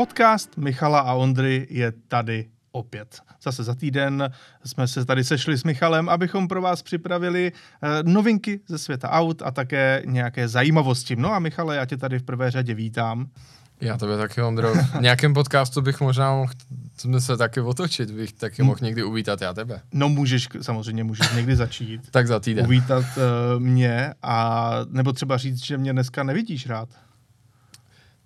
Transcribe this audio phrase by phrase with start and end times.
[0.00, 3.20] Podcast Michala a Ondry je tady opět.
[3.42, 4.30] Zase za týden
[4.64, 7.52] jsme se tady sešli s Michalem, abychom pro vás připravili
[7.82, 11.16] eh, novinky ze světa aut a také nějaké zajímavosti.
[11.16, 13.28] No a Michale, já tě tady v prvé řadě vítám.
[13.80, 14.74] Já tebe taky, Ondro.
[14.74, 16.52] V nějakém podcastu bych možná mohl
[17.18, 19.80] se taky otočit, bych taky mohl někdy uvítat já tebe.
[19.92, 22.00] No můžeš, samozřejmě můžeš někdy začít.
[22.10, 22.64] tak za týden.
[22.64, 26.88] Uvítat uh, mě a nebo třeba říct, že mě dneska nevidíš rád.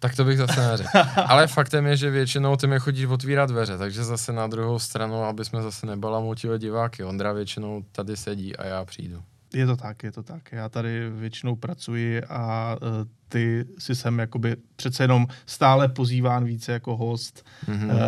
[0.05, 0.91] Tak to bych zase neřekl.
[1.27, 5.25] Ale faktem je, že většinou ty mi chodíš otvírat dveře, takže zase na druhou stranu,
[5.25, 7.05] aby jsme zase nebalamutili diváky.
[7.05, 9.23] Ondra většinou tady sedí a já přijdu.
[9.55, 10.53] Je to tak, je to tak.
[10.53, 12.89] Já tady většinou pracuji a uh,
[13.29, 17.91] ty si sem jakoby přece jenom stále pozýván více jako host, mm-hmm.
[17.91, 17.99] uh,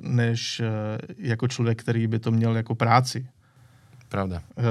[0.00, 0.66] než uh,
[1.18, 3.26] jako člověk, který by to měl jako práci.
[4.08, 4.42] Pravda.
[4.56, 4.64] Uh,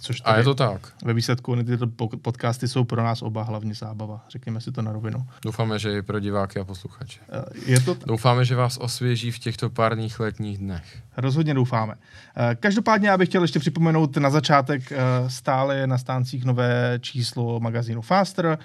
[0.00, 0.92] což a je to tak.
[1.04, 1.86] Ve výsledku tyto
[2.22, 5.26] podcasty jsou pro nás oba hlavně zábava, řekněme si to na rovinu.
[5.44, 7.20] Doufáme, že i pro diváky a posluchače.
[7.20, 10.98] Uh, je to t- Doufáme, že vás osvěží v těchto párních letních dnech.
[11.16, 11.94] Rozhodně doufáme.
[11.94, 12.00] Uh,
[12.60, 17.60] každopádně já bych chtěl ještě připomenout na začátek, uh, stále je na stáncích nové číslo
[17.60, 18.58] magazínu Faster.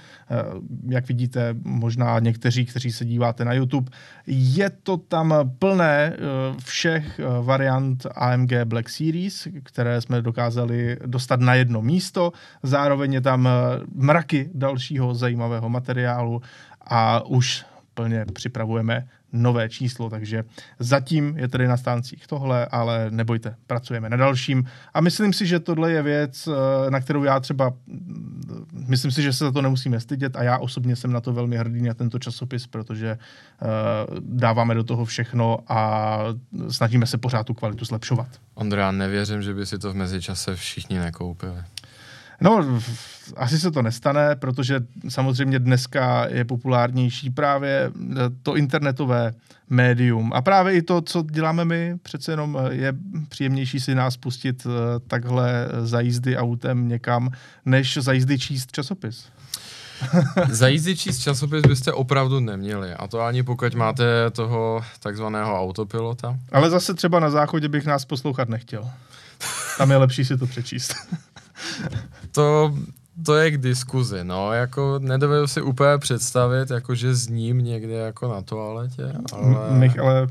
[0.89, 3.91] Jak vidíte, možná někteří, kteří se díváte na YouTube,
[4.27, 6.17] je to tam plné
[6.63, 12.31] všech variant AMG Black Series, které jsme dokázali dostat na jedno místo.
[12.63, 13.49] Zároveň je tam
[13.95, 16.41] mraky dalšího zajímavého materiálu
[16.81, 20.43] a už plně připravujeme nové číslo, takže
[20.79, 25.59] zatím je tedy na stáncích tohle, ale nebojte, pracujeme na dalším a myslím si, že
[25.59, 29.61] tohle je věc, eh, na kterou já třeba, mm, myslím si, že se za to
[29.61, 34.19] nemusíme stydět a já osobně jsem na to velmi hrdý na tento časopis, protože uh,
[34.19, 36.19] dáváme do toho všechno a
[36.69, 38.27] snažíme se pořád tu kvalitu zlepšovat.
[38.53, 41.63] Ondra, nevěřím, že by si to v mezičase všichni nekoupili.
[42.43, 42.81] No,
[43.37, 49.33] asi se to nestane, protože samozřejmě dneska je populárnější právě eh, to internetové
[49.69, 50.31] médium.
[50.33, 52.93] A právě i to, co děláme my, přece jenom eh, je
[53.29, 57.29] příjemnější si nás pustit eh, takhle za jízdy autem někam,
[57.65, 59.25] než za jízdy číst časopis.
[60.49, 62.93] za jízdy číst časopis byste opravdu neměli.
[62.93, 66.37] A to ani pokud máte toho takzvaného autopilota.
[66.51, 68.89] Ale zase třeba na záchodě bych nás poslouchat nechtěl.
[69.77, 70.95] Tam je lepší si to přečíst.
[72.33, 72.77] to,
[73.25, 77.93] to je k diskuzi, no, jako nedovedu si úplně představit, jako že s ním někde
[77.93, 79.79] jako na toaletě, ale...
[79.79, 80.27] Mich, ale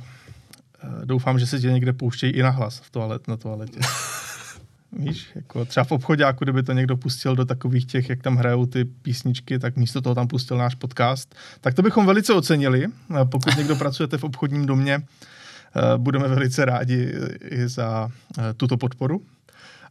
[0.85, 3.81] eh, doufám, že se tě někde pouštějí i na hlas v toalet, na toaletě.
[4.99, 8.37] Víš, jako třeba v obchodě, jako kdyby to někdo pustil do takových těch, jak tam
[8.37, 11.35] hrajou ty písničky, tak místo toho tam pustil náš podcast.
[11.61, 12.87] Tak to bychom velice ocenili.
[13.25, 17.15] Pokud někdo pracujete v obchodním domě, eh, budeme velice rádi
[17.51, 18.09] i za
[18.39, 19.23] eh, tuto podporu.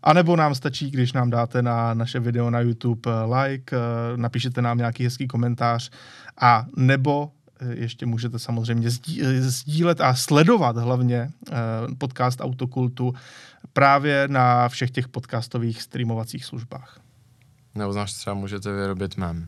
[0.04, 4.18] A nebo nám stačí, když nám dáte na naše video na YouTube eh, like, eh,
[4.18, 5.92] napíšete nám nějaký hezký komentář
[6.42, 8.90] a nebo eh, ještě můžete samozřejmě
[9.40, 11.32] sdílet a sledovat hlavně
[11.98, 13.14] podcast Autokultu
[13.74, 17.00] právě na všech těch podcastových streamovacích službách.
[17.76, 19.48] Nebo znáš, třeba můžete vyrobit mem.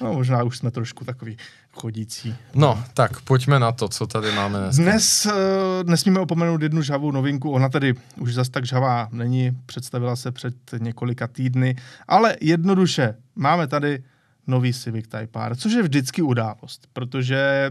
[0.00, 1.36] No, možná už jsme trošku takový
[1.74, 2.36] chodící.
[2.54, 4.76] No, tak pojďme na to, co tady máme dnes.
[4.76, 5.32] Dnes uh,
[5.90, 7.50] nesmíme opomenout jednu žhavou novinku.
[7.50, 11.76] Ona tady už zas tak žhavá není, představila se před několika týdny,
[12.08, 14.02] ale jednoduše máme tady
[14.46, 17.70] nový Civic Type R, což je vždycky událost, protože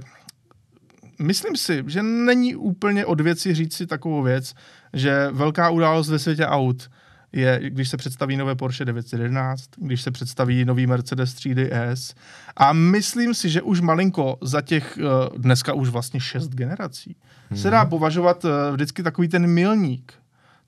[1.19, 4.53] myslím si, že není úplně od věci říct si takovou věc,
[4.93, 6.89] že velká událost ve světě aut
[7.33, 12.15] je, když se představí nové Porsche 911, když se představí nový Mercedes 3DS.
[12.57, 15.03] A myslím si, že už malinko za těch eh,
[15.37, 17.15] dneska už vlastně šest generací
[17.49, 17.59] hmm.
[17.59, 20.13] se dá považovat eh, vždycky takový ten milník.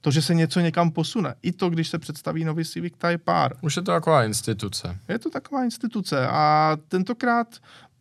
[0.02, 1.36] To, že se něco někam posune.
[1.42, 3.56] I to, když se představí nový Civic Type R.
[3.62, 4.98] Už je to taková instituce.
[5.10, 6.28] Je to taková instituce.
[6.28, 7.48] A tentokrát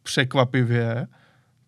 [0.02, 1.06] překvapivě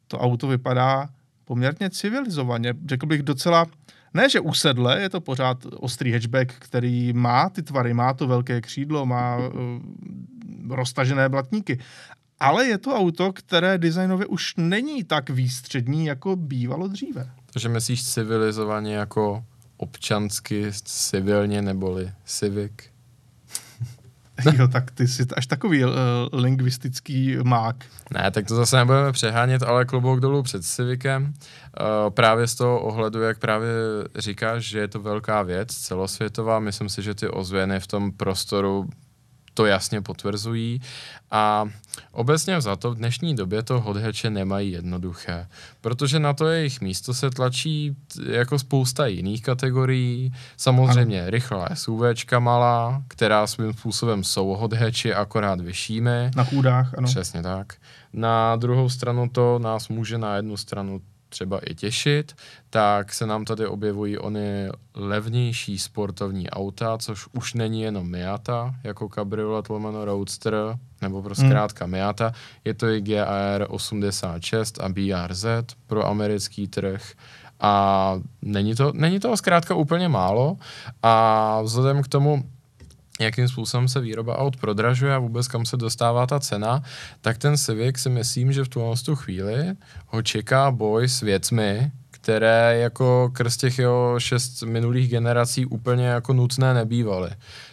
[0.08, 1.08] to auto vypadá
[1.44, 2.74] poměrně civilizovaně.
[2.88, 3.66] Řekl bych docela
[4.16, 8.60] ne, že usedle, je to pořád ostrý hatchback, který má ty tvary, má to velké
[8.60, 9.52] křídlo, má uh,
[10.68, 11.78] roztažené blatníky.
[12.40, 17.30] Ale je to auto, které designově už není tak výstřední, jako bývalo dříve.
[17.52, 19.44] Takže myslíš civilizovaně jako
[19.76, 22.95] občansky, civilně, neboli civic?
[24.58, 25.92] jo, tak ty jsi až takový uh,
[26.32, 27.76] lingvistický mák.
[28.10, 31.24] Ne, tak to zase nebudeme přehánět, ale klobouk dolů před Civicem.
[31.24, 33.70] Uh, právě z toho ohledu, jak právě
[34.16, 38.88] říkáš, že je to velká věc, celosvětová, myslím si, že ty ozvěny v tom prostoru
[39.56, 40.80] to jasně potvrzují.
[41.30, 41.64] A
[42.12, 45.46] obecně za to v dnešní době to hatche nemají jednoduché,
[45.80, 47.96] protože na to jejich místo se tlačí
[48.30, 50.32] jako spousta jiných kategorií.
[50.56, 51.30] Samozřejmě ano.
[51.30, 56.30] rychlá SUVčka malá, která svým způsobem jsou hatchi, akorát vyššími.
[56.36, 57.06] Na chůdách, ano.
[57.08, 57.72] Přesně tak.
[58.12, 61.00] Na druhou stranu to nás může na jednu stranu
[61.36, 62.36] třeba i těšit,
[62.70, 69.08] tak se nám tady objevují ony levnější sportovní auta, což už není jenom Miata, jako
[69.08, 70.54] kabriolet lomeno Roadster,
[71.02, 71.50] nebo prostě hmm.
[71.50, 72.32] zkrátka Miata,
[72.64, 75.44] je to i GR 86 a BRZ
[75.86, 77.12] pro americký trh.
[77.60, 80.56] A není to, není to zkrátka úplně málo.
[81.02, 82.44] A vzhledem k tomu,
[83.20, 86.82] jakým způsobem se výroba aut prodražuje a vůbec kam se dostává ta cena,
[87.20, 88.68] tak ten Civic si myslím, že v
[89.04, 89.72] tu chvíli
[90.06, 96.32] ho čeká boj s věcmi, které jako krz těch jeho šest minulých generací úplně jako
[96.32, 97.30] nutné nebývaly.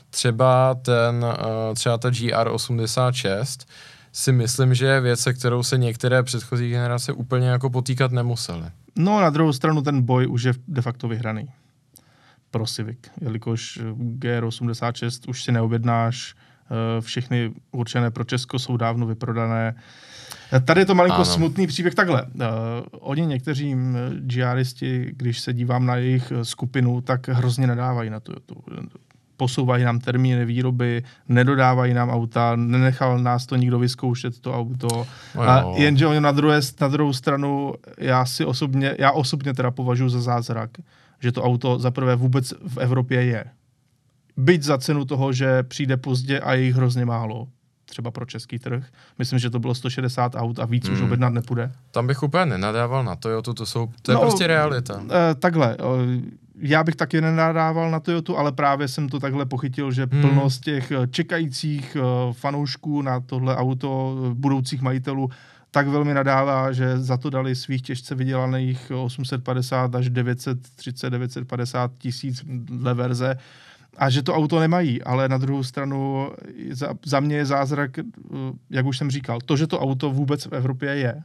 [0.10, 3.66] Třeba ten, eh, třeba ta GR86
[4.12, 8.66] si myslím, že je věc, se kterou se některé předchozí generace úplně jako potýkat nemusely.
[8.98, 11.50] No na druhou stranu ten boj už je de facto vyhraný
[12.54, 19.76] pro Civic, jelikož GR86 už si neobjednáš, eh, všechny určené pro Česko jsou dávno vyprodané.
[20.66, 21.26] Tady je to malinko ano.
[21.26, 22.26] smutný příběh takhle.
[22.92, 23.76] Oni někteří
[24.20, 28.34] GRisti, když se dívám na jejich skupinu, tak hrozně nedávají na to.
[29.38, 35.08] Posouvají nám termíny výroby, nedodávají nám auta, nenechal nás to nikdo vyzkoušet, to auto.
[35.36, 39.72] No a jenže oni na, druhé, na druhou stranu, já si osobně, já osobně teda
[39.72, 40.70] považuji za zázrak,
[41.24, 43.46] že to auto zaprvé vůbec v Evropě je.
[44.38, 47.48] Byť za cenu toho, že přijde pozdě a je jich hrozně málo,
[47.86, 48.86] třeba pro český trh.
[49.20, 50.96] Myslím, že to bylo 160 aut a víc hmm.
[50.96, 51.72] už objednat nepůjde.
[51.92, 54.98] Tam bych úplně nenadával na Toyota, to, jsou, to je no, prostě realita.
[54.98, 55.10] Uh,
[55.40, 55.86] takhle, uh,
[56.58, 60.22] já bych taky nenadával na Toyota, ale právě jsem to takhle pochytil, že hmm.
[60.22, 65.30] plnost těch čekajících uh, fanoušků na tohle auto, budoucích majitelů,
[65.74, 72.44] tak velmi nadává, že za to dali svých těžce vydělaných 850 až 930, 950 tisíc
[72.46, 73.38] dle verze
[73.98, 76.32] a že to auto nemají, ale na druhou stranu
[76.72, 78.04] za, za mě je zázrak, eh,
[78.70, 81.24] jak už jsem říkal, to, že to auto vůbec v Evropě je,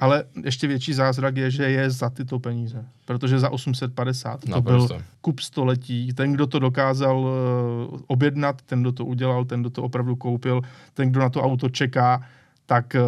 [0.00, 2.84] ale ještě větší zázrak je, že je za tyto peníze.
[3.04, 4.94] Protože za 850 to Naprosto.
[4.94, 6.12] byl kup století.
[6.12, 10.62] Ten, kdo to dokázal uh, objednat, ten, kdo to udělal, ten, kdo to opravdu koupil,
[10.94, 12.22] ten, kdo na to auto čeká,
[12.68, 13.02] tak uh,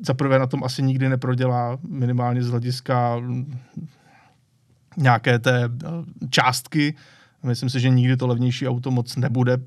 [0.00, 3.22] zaprvé na tom asi nikdy neprodělá, minimálně z hlediska
[4.96, 6.94] nějaké té uh, částky.
[7.42, 9.58] Myslím si, že nikdy to levnější auto moc nebude.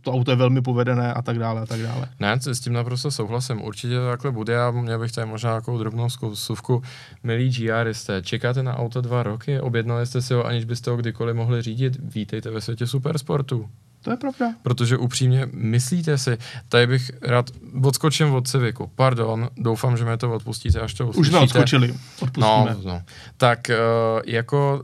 [0.00, 2.08] To auto je velmi povedené a tak dále a tak dále.
[2.20, 3.62] Ne, s tím naprosto souhlasím.
[3.62, 6.82] Určitě to takhle bude a měl bych tady možná takovou drobnou zkusovku.
[7.22, 9.60] Milí GRisté, čekáte na auto dva roky?
[9.60, 12.14] Objednali jste si ho, aniž byste ho kdykoliv mohli řídit?
[12.14, 13.68] Vítejte ve světě supersportu.
[14.04, 14.46] To je pravda.
[14.62, 17.50] Protože upřímně, myslíte si, tady bych rád
[17.82, 18.90] odskočím od Civiku.
[18.94, 21.20] Pardon, doufám, že mi to odpustíte, až to uslyšíte.
[21.20, 21.94] Už jsme odskočili,
[22.36, 23.02] No, no.
[23.36, 24.82] Tak uh, jako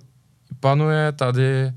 [0.61, 1.73] panuje tady,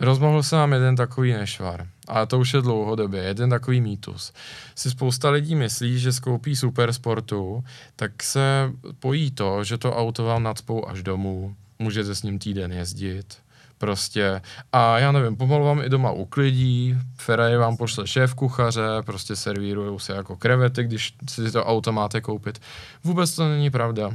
[0.00, 1.86] rozmohl se nám jeden takový nešvar.
[2.08, 4.32] A to už je dlouhodobě, jeden takový mýtus.
[4.74, 7.64] Si spousta lidí myslí, že skoupí supersportu,
[7.96, 12.72] tak se pojí to, že to auto vám nadspou až domů, můžete s ním týden
[12.72, 13.36] jezdit,
[13.78, 14.42] Prostě
[14.72, 19.98] a já nevím, pomalu vám i doma uklidí, Ferrari vám pošle šéf kuchaře, prostě servírujou
[19.98, 22.60] se jako krevety, když si to auto máte koupit.
[23.04, 24.10] Vůbec to není pravda.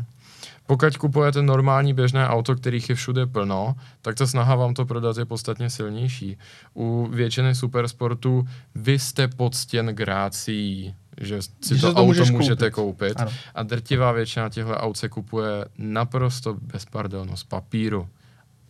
[0.68, 5.18] Pokud kupujete normální běžné auto, kterých je všude plno, tak ta snaha vám to prodat
[5.18, 6.38] je podstatně silnější.
[6.74, 13.34] U většiny supersportů vy jste podstěn grácí, že si to, to auto můžete koupit, koupit
[13.55, 18.08] a drtivá většina těchto aut se kupuje naprosto bez pardonu z papíru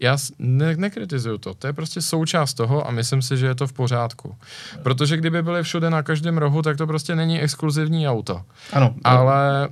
[0.04, 3.68] já ne, nekritizuju to, to je prostě součást toho a myslím si, že je to
[3.68, 4.36] v pořádku.
[4.84, 8.42] Protože kdyby byly všude na každém rohu, tak to prostě není exkluzivní auto.
[8.74, 8.96] Ano.
[9.04, 9.70] Ale...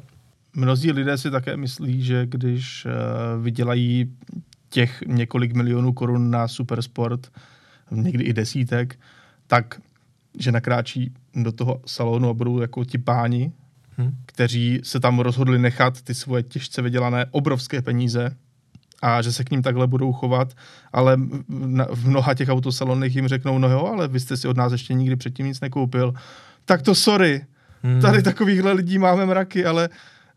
[0.53, 4.11] Mnozí lidé si také myslí, že když uh, vydělají
[4.69, 7.31] těch několik milionů korun na supersport,
[7.91, 8.99] někdy i desítek,
[9.47, 9.81] tak
[10.39, 13.51] že nakráčí do toho salonu a budou jako ti páni,
[13.97, 14.17] hmm.
[14.25, 18.35] kteří se tam rozhodli nechat ty svoje těžce vydělané obrovské peníze
[19.01, 20.53] a že se k ním takhle budou chovat,
[20.93, 21.17] ale
[21.89, 24.93] v mnoha těch autosalonech jim řeknou, no jo, ale vy jste si od nás ještě
[24.93, 26.13] nikdy předtím nic nekoupil.
[26.65, 27.45] Tak to sorry,
[27.83, 28.01] hmm.
[28.01, 29.89] tady takovýchhle lidí máme mraky, ale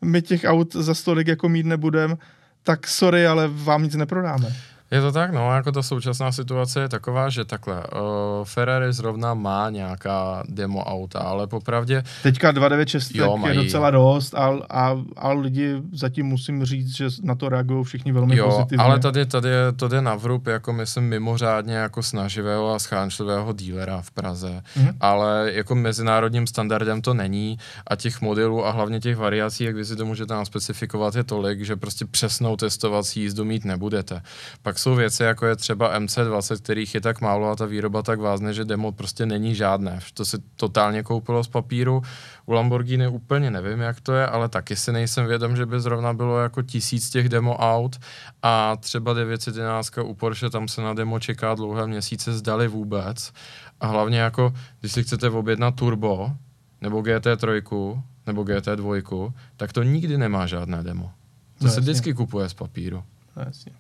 [0.05, 2.19] my těch aut za stolik jako mít nebudem,
[2.63, 4.57] tak sorry, ale vám nic neprodáme.
[4.95, 9.35] Je to tak, no, jako ta současná situace je taková, že takhle, uh, Ferrari zrovna
[9.35, 12.03] má nějaká demo auta, ale popravdě...
[12.23, 17.35] Teďka 296 jo, je docela dost a, a, a lidi zatím musím říct, že na
[17.35, 18.85] to reagují všichni velmi jo, pozitivně.
[18.85, 23.53] ale tady, tady je, to jde na vrub, jako myslím mimořádně jako snaživého a schánčlivého
[23.53, 24.95] dílera v Praze, mm-hmm.
[25.01, 29.85] ale jako mezinárodním standardem to není a těch modelů a hlavně těch variací, jak vy
[29.85, 34.23] si to můžete nám specifikovat, je tolik, že prostě přesnou testovací jízdu mít nebudete.
[34.63, 38.21] Pak jsou věci, jako je třeba MC20, kterých je tak málo a ta výroba tak
[38.21, 40.01] vázne, že demo prostě není žádné.
[40.15, 42.03] To se totálně koupilo z papíru.
[42.47, 46.13] U Lamborghini úplně nevím, jak to je, ale taky si nejsem vědom, že by zrovna
[46.13, 47.97] bylo jako tisíc těch demo aut
[48.43, 53.33] a třeba 911 u Porsche, tam se na demo čeká dlouhé měsíce, zdali vůbec.
[53.81, 56.33] A hlavně jako, když si chcete objednat turbo,
[56.81, 61.13] nebo GT3, nebo GT2, tak to nikdy nemá žádné demo.
[61.59, 61.81] To no, se jasně.
[61.81, 63.05] vždycky kupuje z papíru.
[63.37, 63.73] Jasně.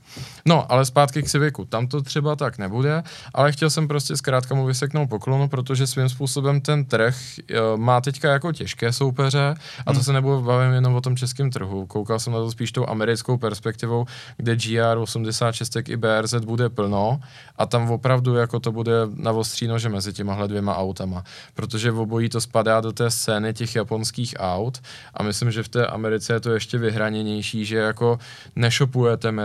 [0.45, 1.65] No, ale zpátky k Civiku.
[1.65, 3.03] Tam to třeba tak nebude,
[3.35, 7.17] ale chtěl jsem prostě zkrátka mu vyseknout poklonu, protože svým způsobem ten trh
[7.51, 9.55] uh, má teďka jako těžké soupeře
[9.87, 10.03] a to hmm.
[10.03, 11.87] se nebudu bavím jenom o tom českém trhu.
[11.87, 14.07] Koukal jsem na to spíš tou americkou perspektivou,
[14.37, 17.21] kde GR86 i BRZ bude plno
[17.59, 19.35] a tam opravdu jako to bude na
[19.77, 24.35] že mezi těmahle dvěma autama, protože v obojí to spadá do té scény těch japonských
[24.39, 24.83] aut
[25.15, 28.19] a myslím, že v té Americe je to ještě vyhraněnější, že jako
[28.57, 29.44] nešopujete mezi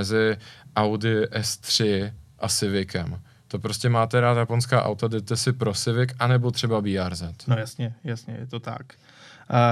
[0.76, 3.22] Audi S3 a Civicem.
[3.48, 7.24] To prostě máte rád japonská auta, jdete si pro Civic, anebo třeba BRZ.
[7.48, 8.94] No jasně, jasně, je to tak.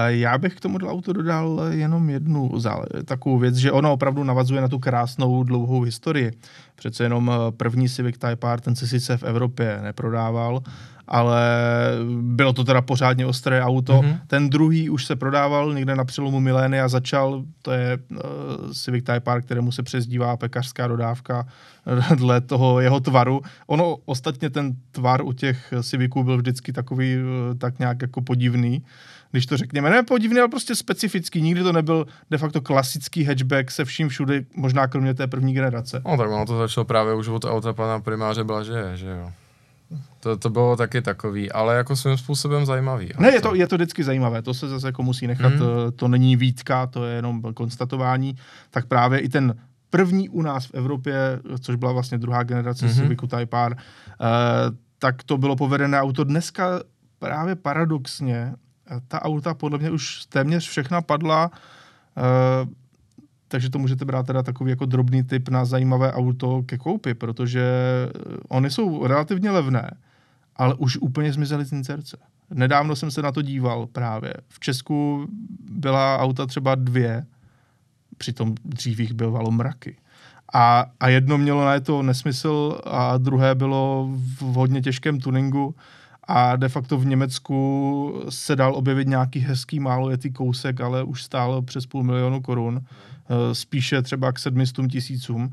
[0.06, 2.52] Já bych k tomu auto dodal jenom jednu
[3.04, 6.32] takovou věc, že ono opravdu navazuje na tu krásnou dlouhou historii.
[6.74, 10.62] Přece jenom eh, první Civic Type R, ten se sice v Evropě neprodával,
[11.08, 11.42] ale
[12.20, 13.92] bylo to teda pořádně ostré auto.
[13.92, 14.18] Mm-hmm.
[14.26, 18.18] Ten druhý už se prodával někde na přelomu milénia začal, to je uh,
[18.72, 21.46] Civic Type R, kterému se přezdívá pekařská dodávka
[22.14, 23.40] dle toho jeho tvaru.
[23.66, 28.82] Ono ostatně ten tvar u těch Civiců byl vždycky takový uh, tak nějak jako podivný
[29.30, 29.90] když to řekněme.
[29.90, 31.42] Ne podivný, ale prostě specifický.
[31.42, 36.02] Nikdy to nebyl de facto klasický hatchback se vším všude, možná kromě té první generace.
[36.04, 39.32] No tak ono to začalo právě už od auta pana primáře Blaže, že jo.
[40.20, 43.10] To, to bylo taky takový, ale jako svým způsobem zajímavý.
[43.18, 45.60] Ne, je to, je to vždycky zajímavé, to se zase jako musí nechat, mm.
[45.96, 48.36] to není výtka, to je jenom konstatování,
[48.70, 49.54] tak právě i ten
[49.90, 52.94] první u nás v Evropě, což byla vlastně druhá generace mm-hmm.
[52.94, 53.76] Civicu Type R, uh,
[54.98, 56.24] tak to bylo povedené auto.
[56.24, 56.80] Dneska
[57.18, 58.54] právě paradoxně
[59.08, 62.68] ta auta podle mě už téměř všechna padla, uh,
[63.48, 67.64] takže to můžete brát teda takový jako drobný typ na zajímavé auto ke koupi, protože
[68.48, 69.90] ony jsou relativně levné,
[70.56, 72.16] ale už úplně zmizely z incerce.
[72.50, 74.34] Nedávno jsem se na to díval právě.
[74.48, 75.28] V Česku
[75.70, 77.26] byla auta třeba dvě,
[78.18, 79.96] přitom dřív jich bývalo mraky.
[80.54, 84.08] A, a jedno mělo na to nesmysl a druhé bylo
[84.40, 85.74] v hodně těžkém tuningu
[86.28, 91.22] a de facto v Německu se dal objevit nějaký hezký málo jetý kousek, ale už
[91.22, 95.50] stálo přes půl milionu korun, eh, spíše třeba k sedmistům tisícům.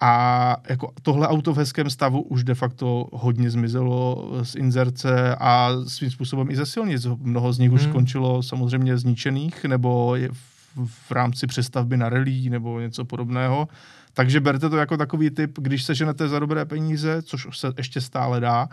[0.00, 5.70] A jako tohle auto v hezkém stavu už de facto hodně zmizelo z inzerce a
[5.88, 7.06] svým způsobem i ze silnic.
[7.18, 7.74] Mnoho z nich hmm.
[7.74, 13.68] už skončilo samozřejmě zničených nebo je v, v rámci přestavby na relí nebo něco podobného.
[14.14, 18.00] Takže berte to jako takový typ, když se ženete za dobré peníze, což se ještě
[18.00, 18.68] stále dá,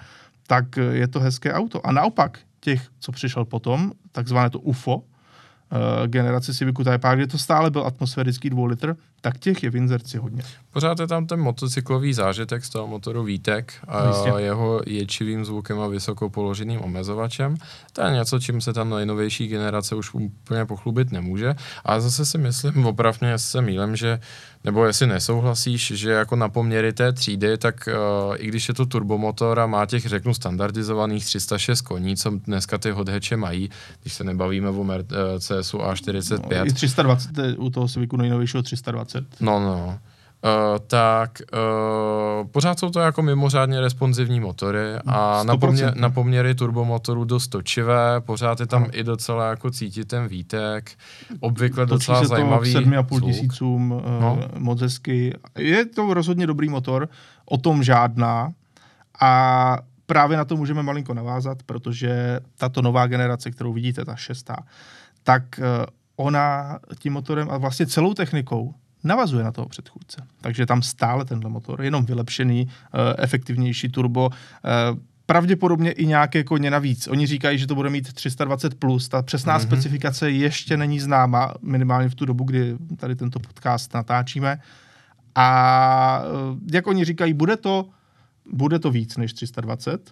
[0.49, 1.85] tak je to hezké auto.
[1.85, 5.03] A naopak těch, co přišel potom, takzvané to UFO,
[5.69, 9.69] Uh, generaci Civicu Type R, kde to stále byl atmosférický 2 litr, tak těch je
[9.69, 10.43] v inzerci hodně.
[10.71, 14.29] Pořád je tam ten motocyklový zážitek z toho motoru Vítek a Jistě.
[14.37, 17.57] jeho ječivým zvukem a vysoko položeným omezovačem.
[17.93, 21.55] To je něco, čím se tam nejnovější generace už úplně pochlubit nemůže.
[21.85, 24.19] A zase si myslím, opravně se mýlem, že
[24.63, 27.89] nebo jestli nesouhlasíš, že jako na poměry té třídy, tak
[28.29, 32.77] uh, i když je to turbomotor a má těch, řeknu, standardizovaných 306 koní, co dneska
[32.77, 33.69] ty hodheče mají,
[34.01, 36.59] když se nebavíme o Mercedesu A45.
[36.59, 39.08] No, I 320, u toho Civicu nejnovějšího 320.
[39.39, 39.99] No, no.
[40.43, 46.55] Uh, tak uh, pořád jsou to jako mimořádně responsivní motory a na, poměr, na poměry
[46.55, 48.99] turbomotorů dost točivé, pořád je tam no.
[48.99, 50.91] i docela jako cítit ten výtek,
[51.39, 54.39] obvykle Točí docela se zajímavý to 7,5 tisícům, uh, no.
[54.57, 55.33] moc hezky.
[55.57, 57.09] Je to rozhodně dobrý motor,
[57.45, 58.51] o tom žádná
[59.21, 64.55] a právě na to můžeme malinko navázat, protože tato nová generace, kterou vidíte, ta šestá,
[65.23, 65.65] tak uh,
[66.15, 68.73] ona tím motorem a vlastně celou technikou
[69.03, 70.21] navazuje na toho předchůdce.
[70.41, 74.69] Takže tam stále tenhle motor, jenom vylepšený, eh, efektivnější turbo, eh,
[75.25, 77.07] pravděpodobně i nějaké koně navíc.
[77.07, 79.09] Oni říkají, že to bude mít 320+, plus.
[79.09, 79.63] ta přesná mm-hmm.
[79.63, 84.59] specifikace ještě není známa, minimálně v tu dobu, kdy tady tento podcast natáčíme,
[85.35, 87.89] A eh, jak oni říkají, bude to,
[88.51, 90.11] bude to víc než 320.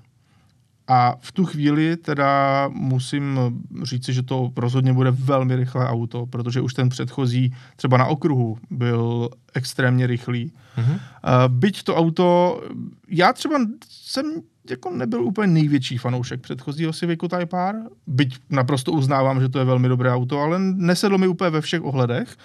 [0.87, 3.39] A v tu chvíli teda musím
[3.83, 8.57] říci, že to rozhodně bude velmi rychlé auto, protože už ten předchozí třeba na okruhu
[8.69, 10.51] byl extrémně rychlý.
[10.77, 10.99] Mm-hmm.
[11.47, 12.61] Byť to auto,
[13.07, 14.25] já třeba jsem
[14.69, 17.75] jako nebyl úplně největší fanoušek předchozího Civicu Type R,
[18.07, 21.83] byť naprosto uznávám, že to je velmi dobré auto, ale nesedlo mi úplně ve všech
[21.83, 22.37] ohledech.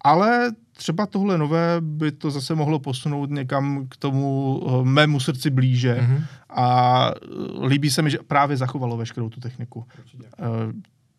[0.00, 5.50] Ale třeba tohle nové by to zase mohlo posunout někam k tomu uh, mému srdci
[5.50, 6.24] blíže mm-hmm.
[6.50, 9.78] a uh, líbí se mi, že právě zachovalo veškerou tu techniku.
[9.78, 10.46] Uh,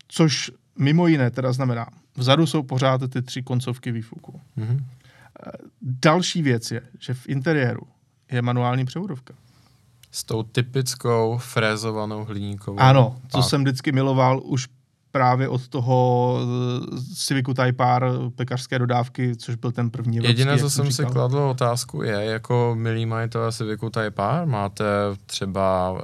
[0.07, 4.41] což mimo jiné teda znamená, vzadu jsou pořád ty tři koncovky výfuku.
[4.57, 4.83] Mm-hmm.
[5.81, 7.81] Další věc je, že v interiéru
[8.31, 9.33] je manuální převodovka.
[10.11, 12.79] S tou typickou frézovanou hliníkovou.
[12.79, 14.67] Ano, co jsem vždycky miloval už
[15.15, 20.69] právě od toho eh, Civicu Type R pekařské dodávky, což byl ten první Jediné, co
[20.69, 21.07] jsem říkal.
[21.07, 24.85] si kladl otázku, je, jako milí majitelé Civicu Type R, máte
[25.25, 25.99] třeba uh,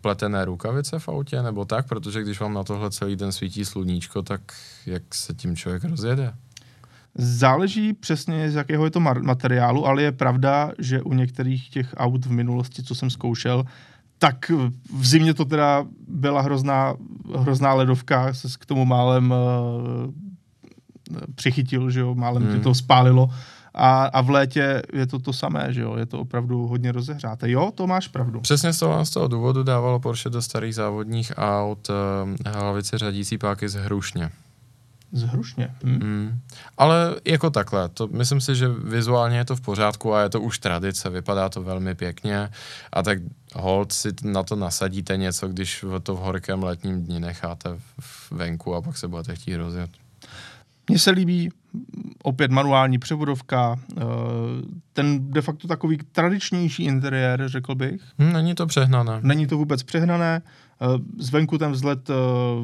[0.00, 4.22] pletené rukavice v autě nebo tak, protože když vám na tohle celý den svítí sluníčko,
[4.22, 4.40] tak
[4.86, 6.34] jak se tím člověk rozjede?
[7.14, 12.26] Záleží přesně, z jakého je to materiálu, ale je pravda, že u některých těch aut
[12.26, 13.64] v minulosti, co jsem zkoušel,
[14.18, 14.50] tak
[14.98, 16.94] v zimě to teda byla hrozná,
[17.38, 20.12] hrozná ledovka, se k tomu málem uh,
[21.34, 22.52] přichytil, že jo, málem hmm.
[22.52, 23.30] tě to spálilo.
[23.74, 27.50] A, a v létě je to to samé, že jo, je to opravdu hodně rozehřáté.
[27.50, 28.40] Jo, to máš pravdu.
[28.40, 33.38] Přesně z toho, z toho důvodu dávalo Porsche do starých závodních aut uh, hlavice řadící
[33.38, 34.30] páky z hrušně.
[35.14, 35.74] Zhrušně.
[35.84, 35.98] Hm.
[36.02, 36.40] Mm.
[36.78, 40.40] Ale jako takhle, to, myslím si, že vizuálně je to v pořádku a je to
[40.40, 42.48] už tradice, vypadá to velmi pěkně
[42.92, 43.18] a tak
[43.54, 47.78] hold si na to nasadíte něco, když to v horkém letním dni necháte
[48.30, 49.90] venku a pak se budete chtít rozjet.
[50.88, 51.50] Mně se líbí
[52.22, 54.02] opět manuální převodovka, eh,
[54.92, 58.02] ten de facto takový tradičnější interiér, řekl bych.
[58.18, 59.20] Hm, není to přehnané.
[59.22, 60.42] Není to vůbec přehnané.
[60.82, 60.86] Eh,
[61.18, 62.14] zvenku ten vzhled, eh,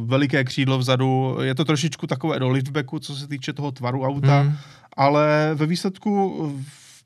[0.05, 4.41] veliké křídlo vzadu, je to trošičku takové do liftbacku, co se týče toho tvaru auta,
[4.41, 4.57] hmm.
[4.97, 6.55] ale ve výsledku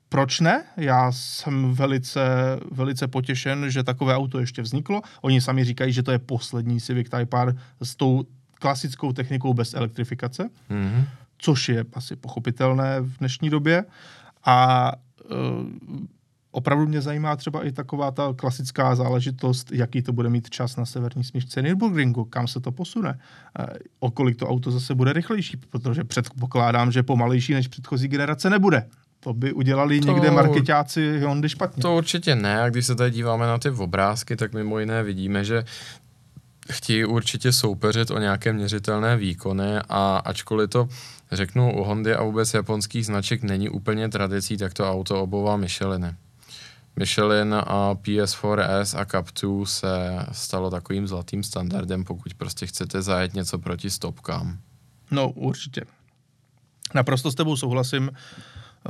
[0.09, 0.63] proč ne?
[0.77, 2.21] Já jsem velice,
[2.71, 5.01] velice potěšen, že takové auto ještě vzniklo.
[5.21, 9.73] Oni sami říkají, že to je poslední Civic Type R s tou klasickou technikou bez
[9.73, 11.05] elektrifikace, mm-hmm.
[11.37, 13.85] což je asi pochopitelné v dnešní době.
[14.45, 14.91] A
[15.25, 16.05] uh,
[16.55, 20.85] opravdu mě zajímá třeba i taková ta klasická záležitost, jaký to bude mít čas na
[20.85, 23.19] severní smyčce Nürburgringu, kam se to posune,
[23.59, 23.65] uh,
[23.99, 28.87] o kolik to auto zase bude rychlejší, protože předpokládám, že pomalejší než předchozí generace nebude.
[29.19, 31.81] To by udělali to, někde marketáci Hondy špatně.
[31.81, 32.61] To určitě ne.
[32.61, 35.63] A když se tady díváme na ty obrázky, tak mimo jiné vidíme, že
[36.71, 40.87] chtějí určitě soupeřit o nějaké měřitelné výkony a ačkoliv to
[41.31, 46.13] řeknu u Hondy a vůbec japonských značek není úplně tradicí, tak to auto obová Micheliny.
[46.99, 49.89] Michelin a PS4S a Cap2 se
[50.31, 54.57] stalo takovým zlatým standardem, pokud prostě chcete zajet něco proti stopkám.
[55.11, 55.81] No, určitě.
[56.93, 58.11] Naprosto s tebou souhlasím.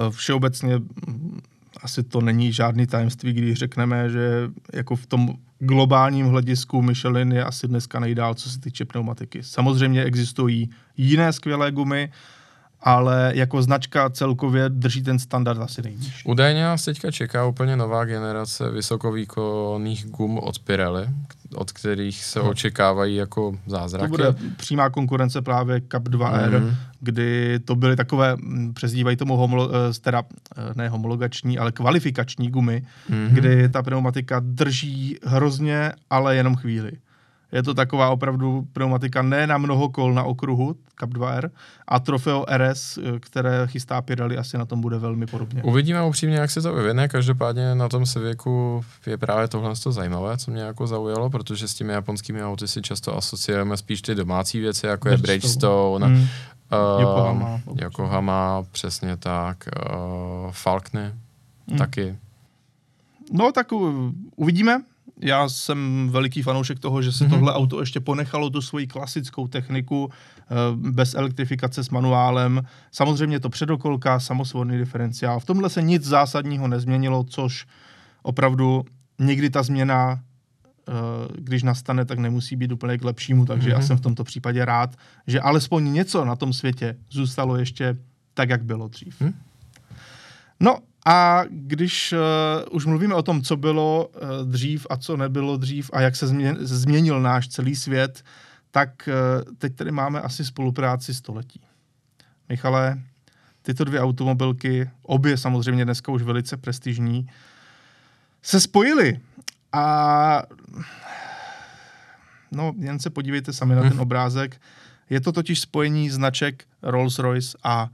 [0.10, 0.80] Všeobecně
[1.82, 7.44] asi to není žádný tajemství, když řekneme, že jako v tom globálním hledisku Michelin je
[7.44, 9.44] asi dneska nejdál, co se týče pneumatiky.
[9.44, 12.12] Samozřejmě existují jiné skvělé gumy,
[12.86, 16.24] ale jako značka celkově drží ten standard asi nejnižší.
[16.26, 21.08] Údajně nás teďka čeká úplně nová generace vysokovýkonných gum od Pirelli,
[21.56, 22.50] od kterých se no.
[22.50, 24.12] očekávají jako zázraky.
[24.12, 26.76] To bude přímá konkurence právě Cup 2R, mm-hmm.
[27.00, 30.24] kdy to byly takové, mm, přezdívají tomu homolo, eh, teda,
[30.58, 33.28] eh, ne homologační, ale kvalifikační gumy, mm-hmm.
[33.30, 36.92] kdy ta pneumatika drží hrozně, ale jenom chvíli.
[37.52, 41.50] Je to taková opravdu pneumatika ne na mnoho kol na okruhu, Cup 2R,
[41.88, 45.64] a Trofeo RS, které chystá Pirelli, asi na tom bude velmi podobně.
[45.64, 47.08] Uvidíme upřímně, jak se to vyvine.
[47.08, 51.74] Každopádně na tom věku je právě tohle to zajímavé, co mě jako zaujalo, protože s
[51.74, 56.28] těmi japonskými auty si často asociujeme spíš ty domácí věci, jako je Bridgestone, hmm.
[56.72, 59.70] Uh, Yokohama, Yokohama, přesně tak,
[60.46, 61.14] uh, Falkny
[61.68, 61.78] hmm.
[61.78, 62.18] taky.
[63.32, 63.68] No tak
[64.36, 64.82] uvidíme,
[65.26, 67.30] já jsem veliký fanoušek toho, že se mm-hmm.
[67.30, 72.62] tohle auto ještě ponechalo tu svoji klasickou techniku eh, bez elektrifikace s manuálem.
[72.92, 75.40] Samozřejmě to předokolka, samosvodný diferenciál.
[75.40, 77.66] V tomhle se nic zásadního nezměnilo, což
[78.24, 78.86] opravdu
[79.20, 80.20] někdy ta změna
[80.90, 80.92] eh,
[81.38, 83.72] když nastane, tak nemusí být úplně k lepšímu, takže mm-hmm.
[83.72, 83.88] já mhm.
[83.88, 84.96] jsem v tomto případě rád,
[85.28, 87.98] že alespoň něco na tom světě zůstalo ještě
[88.34, 89.22] tak, jak bylo dřív.
[89.22, 89.34] Mm.
[90.60, 92.20] No a když uh,
[92.76, 96.28] už mluvíme o tom, co bylo uh, dřív a co nebylo dřív a jak se
[96.28, 98.24] změn, změnil náš celý svět,
[98.72, 99.10] tak
[99.48, 101.62] uh, teď tady máme asi spolupráci století.
[102.50, 103.02] Michale,
[103.62, 107.28] tyto dvě automobilky, obě samozřejmě dneska už velice prestižní,
[108.42, 109.20] se spojily.
[109.72, 110.44] A
[112.52, 114.62] no, jen se podívejte sami na ten obrázek.
[115.10, 117.90] Je to totiž spojení značek Rolls-Royce a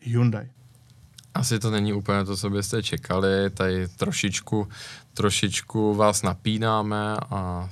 [0.00, 0.53] Hyundai.
[1.34, 4.68] Asi to není úplně to, co byste čekali, tady trošičku,
[5.14, 7.68] trošičku vás napínáme a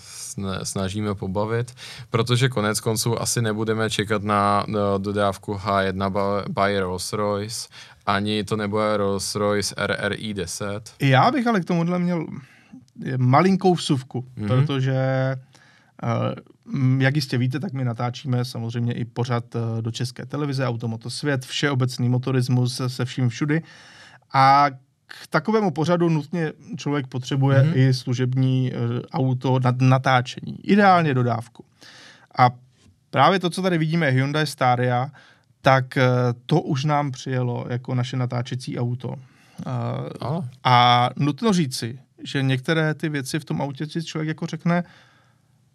[0.63, 1.75] snažíme pobavit,
[2.11, 4.67] protože konec konců asi nebudeme čekat na
[4.99, 6.11] dodávku H1
[6.49, 7.69] by Rolls-Royce,
[8.07, 10.95] ani to nebude Rolls-Royce RRI 10.
[11.01, 12.27] Já bych ale k tomuhle měl
[13.17, 14.47] malinkou vsuvku, mm-hmm.
[14.47, 14.97] protože
[16.99, 21.45] jak jistě víte, tak my natáčíme samozřejmě i pořad eh, do České televize Automoto Svět,
[21.45, 23.63] všeobecný motorismus se vším všudy.
[24.33, 24.71] A
[25.07, 27.77] k takovému pořadu nutně člověk potřebuje mm-hmm.
[27.77, 28.77] i služební eh,
[29.13, 31.65] auto na natáčení, ideálně dodávku.
[32.39, 32.51] A
[33.11, 35.11] právě to, co tady vidíme, Hyundai Staria,
[35.63, 36.09] tak eh,
[36.47, 39.15] to už nám přijelo jako naše natáčecí auto.
[40.65, 44.85] A nutno říci, že některé ty věci v tom autě si člověk jako řekne,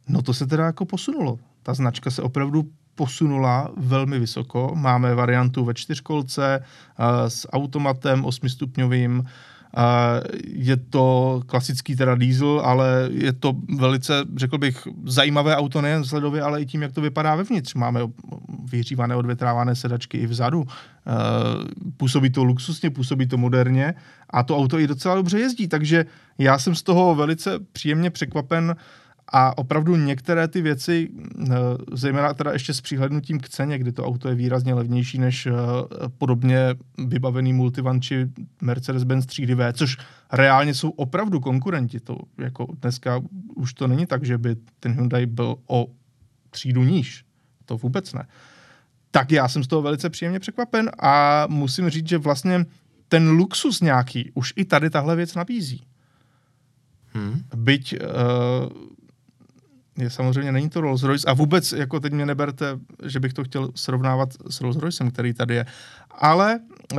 [0.07, 1.39] No to se teda jako posunulo.
[1.63, 2.65] Ta značka se opravdu
[2.95, 4.71] posunula velmi vysoko.
[4.75, 9.19] Máme variantu ve čtyřkolce uh, s automatem osmistupňovým.
[9.19, 9.83] Uh,
[10.47, 16.41] je to klasický teda diesel, ale je to velice, řekl bych, zajímavé auto nejen vzhledově,
[16.41, 17.73] ale i tím, jak to vypadá vevnitř.
[17.73, 17.99] Máme
[18.71, 20.61] vyhřívané, odvětrávané sedačky i vzadu.
[20.61, 20.67] Uh,
[21.97, 23.93] působí to luxusně, působí to moderně
[24.29, 26.05] a to auto i docela dobře jezdí, takže
[26.37, 28.75] já jsem z toho velice příjemně překvapen,
[29.31, 31.09] a opravdu některé ty věci,
[31.39, 31.55] eh,
[31.91, 35.51] zejména teda ještě s přihlednutím k ceně, kdy to auto je výrazně levnější než eh,
[36.17, 36.59] podobně
[37.07, 38.27] vybavený multivan či
[38.61, 39.97] Mercedes-Benz třídy V, což
[40.31, 41.99] reálně jsou opravdu konkurenti.
[41.99, 43.21] To jako dneska
[43.55, 45.87] už to není tak, že by ten Hyundai byl o
[46.49, 47.25] třídu níž.
[47.65, 48.27] To vůbec ne.
[49.11, 52.65] Tak já jsem z toho velice příjemně překvapen a musím říct, že vlastně
[53.07, 55.83] ten luxus nějaký už i tady tahle věc nabízí.
[57.13, 57.41] Hmm.
[57.55, 58.07] Byť uh,
[59.97, 63.43] je samozřejmě není to Rolls Royce a vůbec jako teď mě neberte, že bych to
[63.43, 65.65] chtěl srovnávat s Rolls Roycem, který tady je.
[66.11, 66.59] Ale
[66.93, 66.97] e,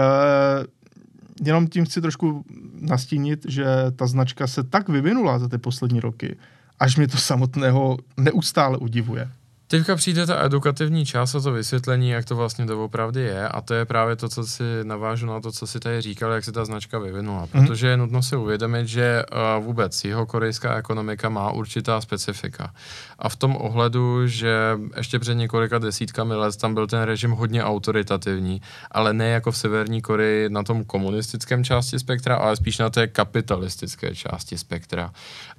[1.42, 2.44] jenom tím chci trošku
[2.80, 6.36] nastínit, že ta značka se tak vyvinula za ty poslední roky,
[6.78, 9.30] až mě to samotného neustále udivuje.
[9.70, 13.74] Teďka přijde ta edukativní část a to vysvětlení, jak to vlastně doopravdy je a to
[13.74, 16.64] je právě to, co si navážu na to, co si tady říkal, jak se ta
[16.64, 17.46] značka vyvinula.
[17.46, 17.66] Mm-hmm.
[17.66, 19.22] Protože je nutno si uvědomit, že
[19.58, 22.72] uh, vůbec jeho korejská ekonomika má určitá specifika.
[23.18, 27.64] A v tom ohledu, že ještě před několika desítkami let tam byl ten režim hodně
[27.64, 32.90] autoritativní, ale ne jako v Severní Koreji na tom komunistickém části spektra, ale spíš na
[32.90, 35.12] té kapitalistické části spektra.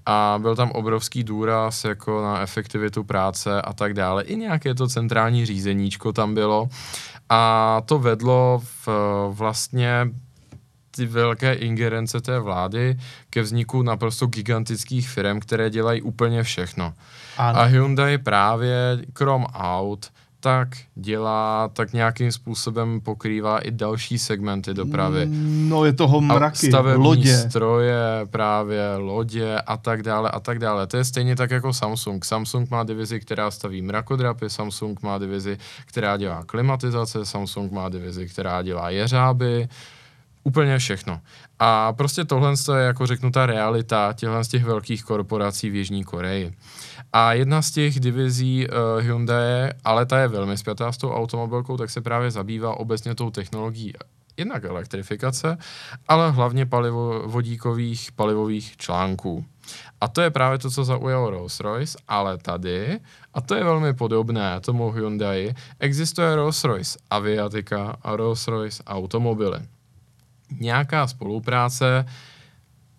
[0.06, 4.24] A byl tam obrovský důraz jako na efektivitu práce a tak dále.
[4.24, 6.70] I nějaké to centrální řízeníčko tam bylo.
[7.30, 8.88] A to vedlo v
[9.30, 10.08] vlastně
[10.92, 16.94] ty velké ingerence té vlády ke vzniku naprosto gigantických firm, které dělají úplně všechno.
[17.38, 17.60] Ano.
[17.60, 25.28] A Hyundai právě krom aut tak dělá, tak nějakým způsobem pokrývá i další segmenty dopravy.
[25.70, 27.38] No je toho mraky, a stavební lodě.
[27.38, 28.00] stroje,
[28.32, 30.88] právě lodě a tak dále a tak dále.
[30.88, 32.26] To je stejně tak jako Samsung.
[32.26, 38.28] Samsung má divizi, která staví mrakodrapy, Samsung má divizi, která dělá klimatizace, Samsung má divizi,
[38.28, 39.70] která dělá jeřáby,
[40.50, 41.22] úplně všechno.
[41.60, 46.04] A prostě tohle je jako řeknu ta realita těchto z těch velkých korporací v Jižní
[46.04, 46.54] Koreji.
[47.14, 51.78] A jedna z těch divizí uh, Hyundai, ale ta je velmi spjatá s tou automobilkou,
[51.78, 53.94] tak se právě zabývá obecně tou technologií
[54.38, 55.58] jednak elektrifikace,
[56.08, 59.46] ale hlavně palivo, vodíkových palivových článků.
[60.02, 63.00] A to je právě to, co zaujalo Rolls-Royce, ale tady,
[63.34, 69.60] a to je velmi podobné tomu Hyundai, existuje Rolls-Royce Aviatika a Rolls-Royce Automobily.
[70.60, 72.06] Nějaká spolupráce,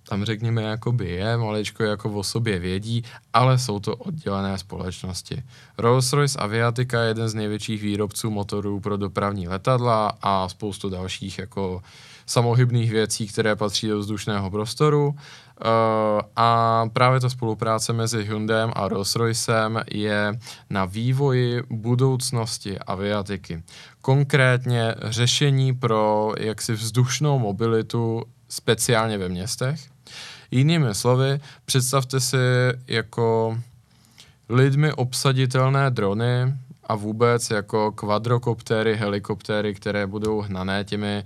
[0.09, 5.43] tam řekněme, jakoby je, maličko jako o sobě vědí, ale jsou to oddělené společnosti.
[5.79, 11.83] Rolls-Royce Aviatika je jeden z největších výrobců motorů pro dopravní letadla a spoustu dalších jako
[12.27, 15.15] samohybných věcí, které patří do vzdušného prostoru.
[15.65, 20.39] Uh, a právě ta spolupráce mezi Hyundaiem a Rolls-Roycem je
[20.71, 23.63] na vývoji budoucnosti aviatiky.
[24.03, 29.81] Konkrétně řešení pro jaksi vzdušnou mobilitu speciálně ve městech.
[30.51, 32.37] Jinými slovy, představte si
[32.87, 33.59] jako
[34.49, 36.55] lidmi obsaditelné drony
[36.91, 41.25] a vůbec jako kvadrokoptéry, helikoptéry, které budou hnané těmi,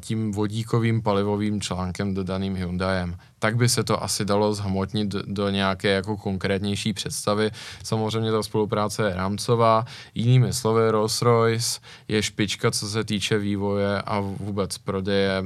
[0.00, 3.16] tím vodíkovým palivovým článkem dodaným Hyundaiem.
[3.38, 7.50] Tak by se to asi dalo zhmotnit do, nějaké jako konkrétnější představy.
[7.82, 9.84] Samozřejmě ta spolupráce je rámcová.
[10.14, 15.44] Jinými slovy, Rolls-Royce je špička, co se týče vývoje a vůbec prodeje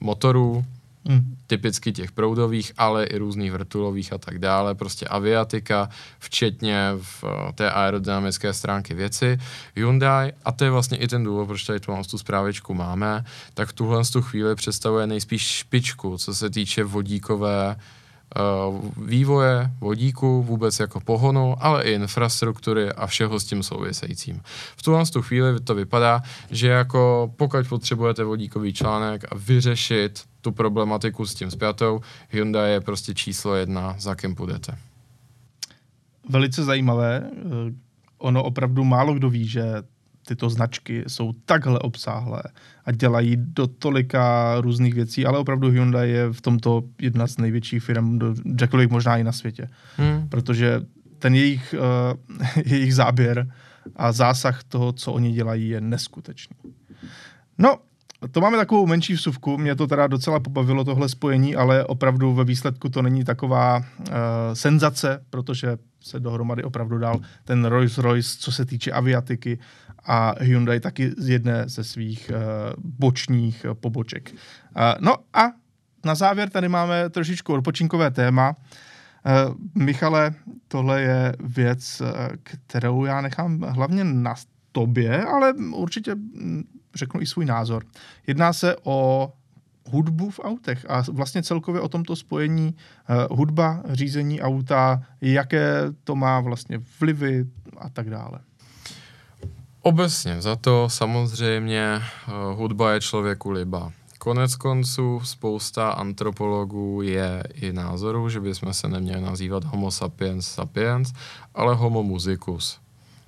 [0.00, 0.64] motorů,
[1.08, 1.36] Hmm.
[1.46, 4.74] Typicky těch proudových, ale i různých vrtulových a tak dále.
[4.74, 9.38] Prostě aviatika, včetně v eh, té aerodynamické stránky věci.
[9.76, 13.72] Hyundai, a to je vlastně i ten důvod, proč tady tu, zprávičku máme, tak v
[13.72, 17.76] tuhle tu chvíli představuje nejspíš špičku, co se týče vodíkové
[18.36, 24.42] Eh, vývoje vodíku, vůbec jako pohonu, ale i infrastruktury a všeho s tím souvisejícím.
[24.76, 30.52] V tuhle tu chvíli to vypadá, že jako pokud potřebujete vodíkový článek a vyřešit tu
[30.52, 34.78] problematiku s tím zpětou, Hyundai je prostě číslo jedna, za kým půjdete.
[36.28, 37.30] Velice zajímavé.
[37.30, 37.74] Eh,
[38.18, 39.62] ono opravdu málo kdo ví, že
[40.26, 42.42] tyto značky jsou takhle obsáhlé
[42.84, 47.82] a dělají do tolika různých věcí, ale opravdu Hyundai je v tomto jedna z největších
[47.82, 48.18] firm,
[48.56, 49.68] řekl bych možná i na světě.
[49.96, 50.28] Hmm.
[50.28, 50.80] Protože
[51.18, 53.52] ten jejich, uh, jejich záběr
[53.96, 56.56] a zásah toho, co oni dělají, je neskutečný.
[57.58, 57.78] No,
[58.30, 62.44] to máme takovou menší vsuvku, mě to teda docela pobavilo tohle spojení, ale opravdu ve
[62.44, 63.84] výsledku to není taková uh,
[64.52, 69.58] senzace, protože se dohromady opravdu dal ten Rolls-Royce, co se týče aviatiky
[70.04, 72.36] a Hyundai taky z jedné ze svých uh,
[72.98, 74.32] bočních poboček.
[74.32, 75.42] Uh, no a
[76.04, 78.56] na závěr tady máme trošičku odpočinkové téma.
[78.56, 79.54] Uh,
[79.84, 80.34] Michale,
[80.68, 82.02] tohle je věc,
[82.66, 84.34] kterou já nechám hlavně na
[84.72, 86.62] tobě, ale určitě hm,
[86.94, 87.84] řeknu i svůj názor.
[88.26, 89.32] Jedná se o
[89.90, 96.16] hudbu v autech a vlastně celkově o tomto spojení uh, hudba, řízení auta, jaké to
[96.16, 97.46] má vlastně vlivy
[97.78, 98.38] a tak dále.
[99.82, 103.92] Obecně za to samozřejmě uh, hudba je člověku liba.
[104.18, 111.12] Konec konců spousta antropologů je i názoru, že bychom se neměli nazývat homo sapiens sapiens,
[111.54, 112.80] ale homo musicus.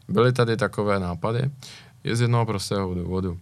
[0.09, 1.51] Byly tady takové nápady,
[2.05, 3.31] je z jednoho prostého důvodu.
[3.31, 3.39] Uh,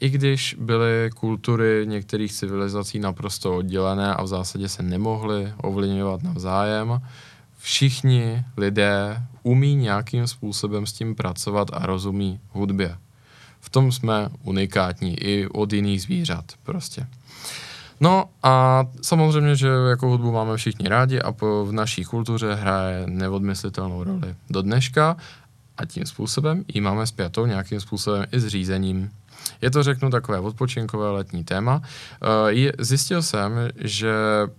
[0.00, 7.00] I když byly kultury některých civilizací naprosto oddělené a v zásadě se nemohly ovlivňovat navzájem,
[7.58, 12.96] všichni lidé umí nějakým způsobem s tím pracovat a rozumí hudbě.
[13.60, 17.06] V tom jsme unikátní i od jiných zvířat prostě.
[18.00, 23.06] No a samozřejmě, že jako hudbu máme všichni rádi a po, v naší kultuře hraje
[23.06, 25.16] neodmyslitelnou roli do dneška
[25.76, 29.10] a tím způsobem ji máme zpětou nějakým způsobem i s řízením.
[29.62, 31.82] Je to, řeknu, takové odpočinkové letní téma.
[32.48, 34.14] Eh, zjistil jsem, že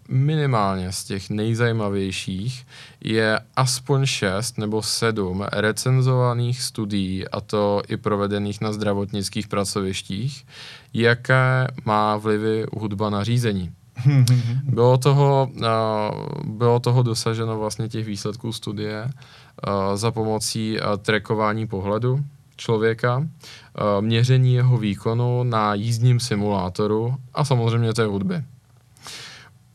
[0.07, 2.65] minimálně z těch nejzajímavějších
[3.01, 10.45] je aspoň šest nebo sedm recenzovaných studií, a to i provedených na zdravotnických pracovištích,
[10.93, 13.71] jaké má vlivy hudba na řízení.
[14.63, 19.09] Bylo toho, uh, bylo toho dosaženo vlastně těch výsledků studie
[19.95, 22.19] za pomocí uh, trackování pohledu
[22.57, 23.27] člověka,
[24.01, 28.43] měření jeho výkonu na jízdním simulátoru a samozřejmě té hudby.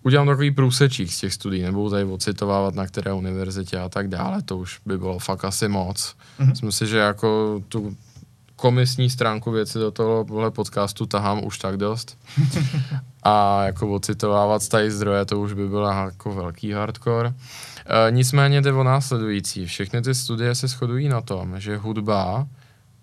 [0.02, 4.42] Udělám takový průsečík z těch studií, nebudu tady ocitovávat na které univerzitě a tak dále,
[4.42, 6.14] to už by bylo fakt asi moc.
[6.40, 6.48] Mm-hmm.
[6.48, 7.96] Myslím si, že jako tu
[8.56, 12.18] komisní stránku věci do tohohle podcastu tahám už tak dost.
[13.22, 17.32] A jako ocitovávat tady zdroje, to už by bylo jako velký hardcore.
[17.88, 19.66] E, nicméně jde o následující.
[19.66, 22.46] Všechny ty studie se shodují na tom, že hudba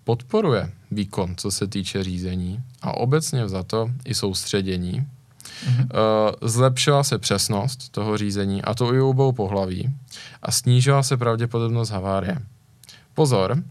[0.04, 5.06] podporuje výkon, co se týče řízení a obecně za to i soustředění.
[5.66, 5.82] Mm-hmm.
[5.82, 9.94] Uh, zlepšila se přesnost toho řízení, a to i u obou pohlaví,
[10.42, 12.38] a snížila se pravděpodobnost havárie.
[13.14, 13.62] Pozor,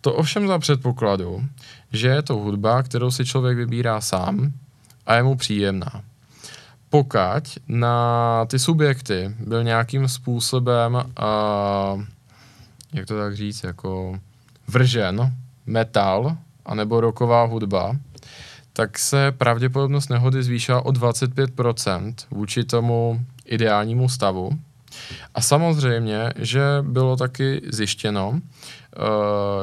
[0.00, 1.44] to ovšem za předpokladu,
[1.92, 4.52] že je to hudba, kterou si člověk vybírá sám
[5.06, 6.02] a je mu příjemná.
[6.92, 12.02] Pokud na ty subjekty byl nějakým způsobem, uh,
[12.92, 14.18] jak to tak říct, jako
[14.68, 15.32] vržen
[15.66, 17.96] metal anebo roková hudba,
[18.72, 24.50] tak se pravděpodobnost nehody zvýšila o 25% vůči tomu ideálnímu stavu.
[25.34, 28.40] A samozřejmě, že bylo taky zjištěno,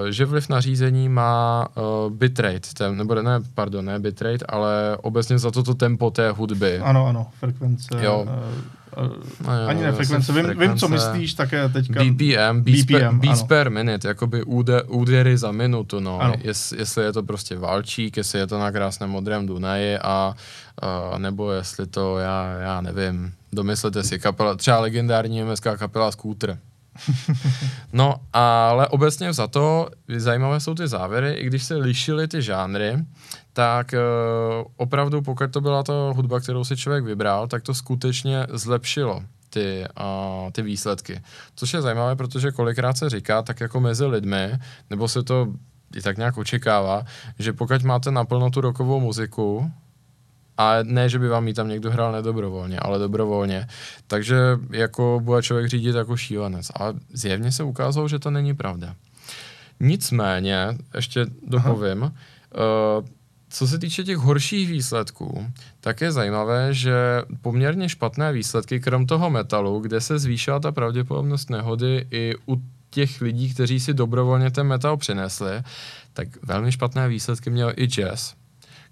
[0.09, 5.39] že vliv na řízení má uh, bitrate, ten, nebo ne, pardon, ne bitrate, ale obecně
[5.39, 6.79] za toto tempo té hudby.
[6.79, 7.87] Ano, ano, frekvence.
[8.01, 8.27] Jo.
[8.97, 9.03] Uh,
[9.45, 12.03] uh, ani ne frekvence, vím, frekvence, vím, co myslíš, také teďka...
[12.03, 16.33] BPM, beats, BPM, per, beats per minute, jakoby úde, údery za minutu, no.
[16.41, 20.35] Jest, jestli je to prostě Valčík, jestli je to na krásném modrém Dunaji a
[21.11, 26.57] uh, nebo jestli to, já, já nevím, domyslete si kapela, třeba legendární německá kapela Scooter.
[27.93, 32.97] No, ale obecně za to zajímavé jsou ty závěry, i když se lišily ty žánry,
[33.53, 38.47] tak uh, opravdu pokud to byla ta hudba, kterou si člověk vybral, tak to skutečně
[38.53, 41.21] zlepšilo ty, uh, ty výsledky.
[41.55, 44.51] Což je zajímavé, protože kolikrát se říká, tak jako mezi lidmi,
[44.89, 45.47] nebo se to
[45.95, 47.03] i tak nějak očekává,
[47.39, 49.71] že pokud máte naplno tu rokovou muziku,
[50.59, 53.67] a ne, že by vám ji tam někdo hrál nedobrovolně, ale dobrovolně.
[54.07, 54.37] Takže
[54.71, 56.69] jako bude člověk řídit jako šílenec.
[56.79, 58.95] A zjevně se ukázalo, že to není pravda.
[59.79, 62.09] Nicméně, ještě dopovím, uh,
[63.49, 65.47] co se týče těch horších výsledků,
[65.79, 71.49] tak je zajímavé, že poměrně špatné výsledky, krom toho metalu, kde se zvýšila ta pravděpodobnost
[71.49, 75.51] nehody i u těch lidí, kteří si dobrovolně ten metal přinesli,
[76.13, 78.38] tak velmi špatné výsledky měl i jazz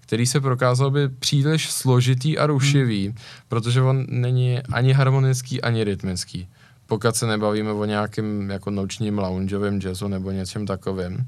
[0.08, 3.16] který se prokázal být příliš složitý a rušivý, hmm.
[3.48, 6.48] protože on není ani harmonický, ani rytmický.
[6.86, 11.26] Pokud se nebavíme o nějakém jako nočním loungeovém jazzu nebo něčem takovým.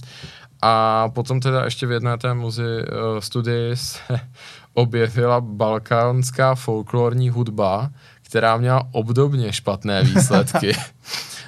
[0.63, 3.99] A potom teda ještě v jedné té muzi uh, studii se
[4.75, 7.91] objevila balkánská folklorní hudba,
[8.23, 10.73] která měla obdobně špatné výsledky.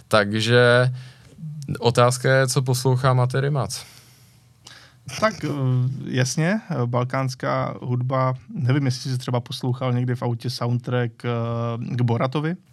[0.09, 0.93] Takže
[1.79, 3.85] otázka je, co poslouchá Matery Mac.
[5.21, 5.49] Tak eh,
[6.05, 11.29] jasně, eh, balkánská hudba, nevím, jestli jsi třeba poslouchal někdy v autě soundtrack eh,
[11.97, 12.57] k Boratovi.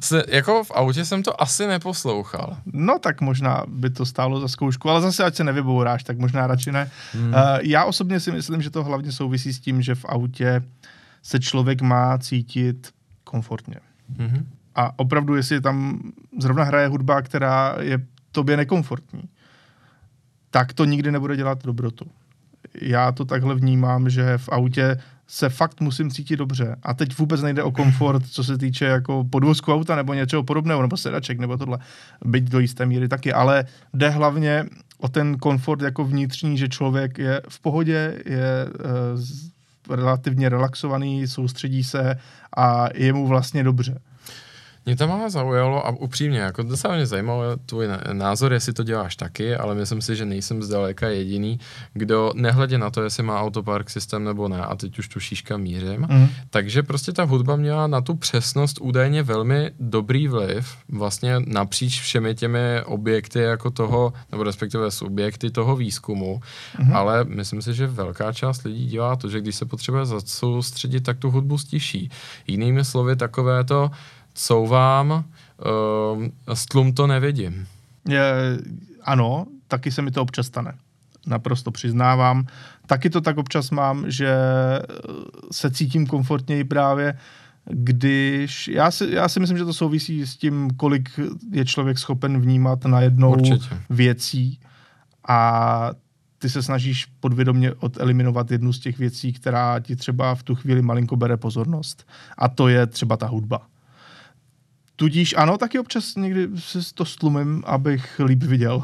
[0.00, 2.56] Se, jako v autě jsem to asi neposlouchal.
[2.66, 6.46] No tak možná by to stálo za zkoušku, ale zase ať se nevybouráš, tak možná
[6.46, 6.90] radši ne.
[7.12, 7.28] Hmm.
[7.28, 10.62] Uh, já osobně si myslím, že to hlavně souvisí s tím, že v autě
[11.22, 12.90] se člověk má cítit
[13.24, 13.76] komfortně.
[14.18, 14.48] Hmm.
[14.74, 16.00] A opravdu, jestli tam
[16.40, 17.98] zrovna hraje hudba, která je
[18.32, 19.22] tobě nekomfortní,
[20.50, 22.06] tak to nikdy nebude dělat dobrotu.
[22.82, 26.76] Já to takhle vnímám, že v autě se fakt musím cítit dobře.
[26.82, 30.82] A teď vůbec nejde o komfort, co se týče jako podvozku auta nebo něčeho podobného,
[30.82, 31.78] nebo sedaček, nebo tohle.
[32.24, 34.64] Byť do jisté míry taky, ale jde hlavně
[34.98, 38.66] o ten komfort jako vnitřní, že člověk je v pohodě, je
[39.88, 42.16] uh, relativně relaxovaný, soustředí se
[42.56, 43.98] a je mu vlastně dobře.
[44.86, 49.16] Mě to ale zaujalo a upřímně, jako docela mě zajímalo tvůj názor, jestli to děláš
[49.16, 51.60] taky, ale myslím si, že nejsem zdaleka jediný,
[51.92, 55.56] kdo nehledě na to, jestli má autopark systém nebo ne, a teď už tu šíška
[55.56, 56.06] mířím.
[56.10, 56.28] Mm.
[56.50, 62.34] Takže prostě ta hudba měla na tu přesnost údajně velmi dobrý vliv, vlastně napříč všemi
[62.34, 66.40] těmi objekty jako toho, nebo respektive subjekty toho výzkumu,
[66.78, 66.96] mm.
[66.96, 71.18] ale myslím si, že velká část lidí dělá to, že když se potřebuje soustředit, tak
[71.18, 72.10] tu hudbu stiší.
[72.46, 73.90] Jinými slovy, takové to,
[74.34, 77.66] couvám, uh, stlum to nevidím.
[78.08, 78.32] Je,
[79.02, 80.74] ano, taky se mi to občas stane.
[81.26, 82.46] Naprosto přiznávám.
[82.86, 84.36] Taky to tak občas mám, že
[85.52, 87.18] se cítím komfortněji právě,
[87.64, 88.68] když...
[88.68, 91.10] Já si, já si myslím, že to souvisí s tím, kolik
[91.52, 93.36] je člověk schopen vnímat na jednou
[93.90, 94.60] věcí
[95.28, 95.90] a
[96.38, 100.82] ty se snažíš podvědomě odeliminovat jednu z těch věcí, která ti třeba v tu chvíli
[100.82, 102.06] malinko bere pozornost.
[102.38, 103.66] A to je třeba ta hudba.
[105.00, 108.82] Tudíž ano, taky občas někdy se to stlumím, abych líp viděl.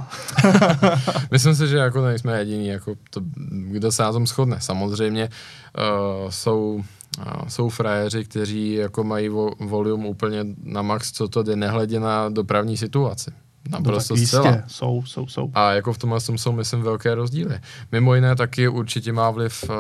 [1.31, 4.57] Myslím si, že jako nejsme jediní, jako to, kdo se na tom shodne.
[4.61, 6.75] Samozřejmě uh, jsou
[7.19, 12.01] uh, jsou frajeři, kteří jako mají vo, volume úplně na max, co to jde, nehledě
[12.01, 13.31] na dopravní situaci.
[13.71, 14.63] Naprosto no, zcela.
[14.67, 15.51] Jsou, jsou, jsou.
[15.55, 17.61] A jako v tomhle jsou, myslím, velké rozdíly.
[17.93, 19.77] Mimo jiné taky určitě má vliv uh,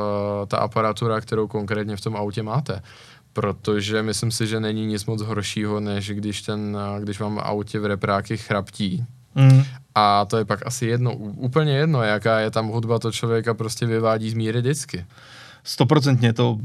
[0.46, 2.82] ta aparatura, kterou konkrétně v tom autě máte
[3.36, 7.86] protože myslím si, že není nic moc horšího, než když, ten, když vám autě v
[7.86, 9.04] repráky chraptí.
[9.34, 9.62] Mm.
[9.94, 13.86] A to je pak asi jedno, úplně jedno, jaká je tam hudba, to člověka prostě
[13.86, 15.04] vyvádí z míry vždycky.
[15.64, 16.58] Stoprocentně to,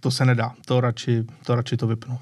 [0.00, 2.18] to se nedá, to radši to, radši to vypnu.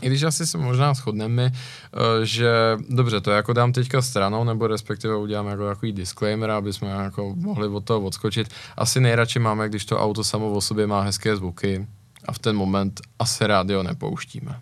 [0.00, 2.50] I když asi se možná shodneme, eh, že
[2.88, 7.34] dobře, to jako dám teďka stranou, nebo respektive udělám jako takový disclaimer, aby jsme jako
[7.36, 8.48] mohli od toho odskočit.
[8.76, 11.86] Asi nejradši máme, když to auto samo o sobě má hezké zvuky,
[12.26, 14.60] a v ten moment asi rádio nepouštíme.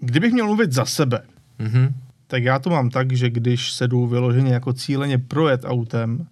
[0.00, 1.22] Kdybych měl mluvit za sebe,
[1.60, 1.92] mm-hmm.
[2.26, 6.26] tak já to mám tak, že když se jdu vyloženě jako cíleně projet autem,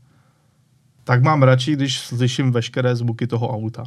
[1.05, 3.85] tak mám radši, když slyším veškeré zvuky toho auta.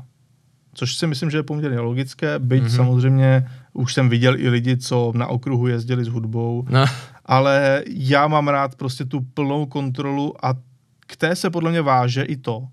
[0.73, 2.75] Což si myslím, že je poměrně logické, byť mm-hmm.
[2.75, 6.85] samozřejmě už jsem viděl i lidi, co na okruhu jezdili s hudbou, no.
[7.25, 10.53] ale já mám rád prostě tu plnou kontrolu a
[10.99, 12.67] k té se podle mě váže i to,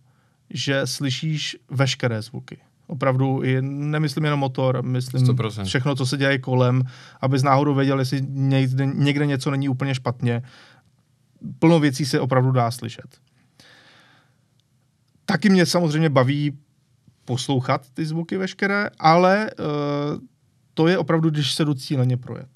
[0.50, 2.58] že slyšíš veškeré zvuky
[2.90, 5.64] opravdu i, nemyslím jenom motor, myslím 100%.
[5.64, 6.82] všechno, co se děje kolem,
[7.20, 10.42] aby z náhodou věděl, jestli někde, někde něco není úplně špatně.
[11.58, 13.18] Plno věcí se opravdu dá slyšet.
[15.24, 16.58] Taky mě samozřejmě baví
[17.24, 20.20] poslouchat ty zvuky veškeré, ale uh,
[20.74, 22.48] to je opravdu, když se jdu cíleně projet.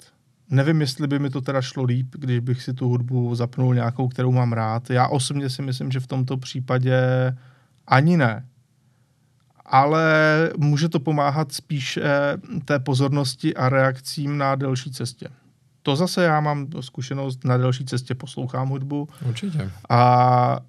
[0.49, 4.07] nevím, jestli by mi to teda šlo líp, když bych si tu hudbu zapnul nějakou,
[4.07, 4.89] kterou mám rád.
[4.89, 6.97] Já osobně si myslím, že v tomto případě
[7.87, 8.45] ani ne.
[9.65, 10.03] Ale
[10.57, 11.99] může to pomáhat spíš
[12.65, 15.27] té pozornosti a reakcím na delší cestě.
[15.83, 19.07] To zase já mám zkušenost, na delší cestě poslouchám hudbu.
[19.27, 19.71] Určitě.
[19.89, 20.59] A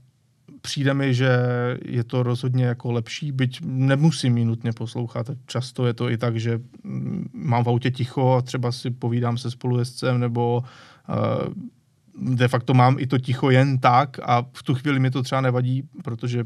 [0.61, 1.39] přijde mi, že
[1.85, 5.31] je to rozhodně jako lepší, byť nemusím ji nutně poslouchat.
[5.47, 9.39] Často je to i tak, že mm, mám v autě ticho a třeba si povídám
[9.39, 10.65] se spolujezdcem nebo
[11.09, 15.23] uh, de facto mám i to ticho jen tak a v tu chvíli mi to
[15.23, 16.45] třeba nevadí, protože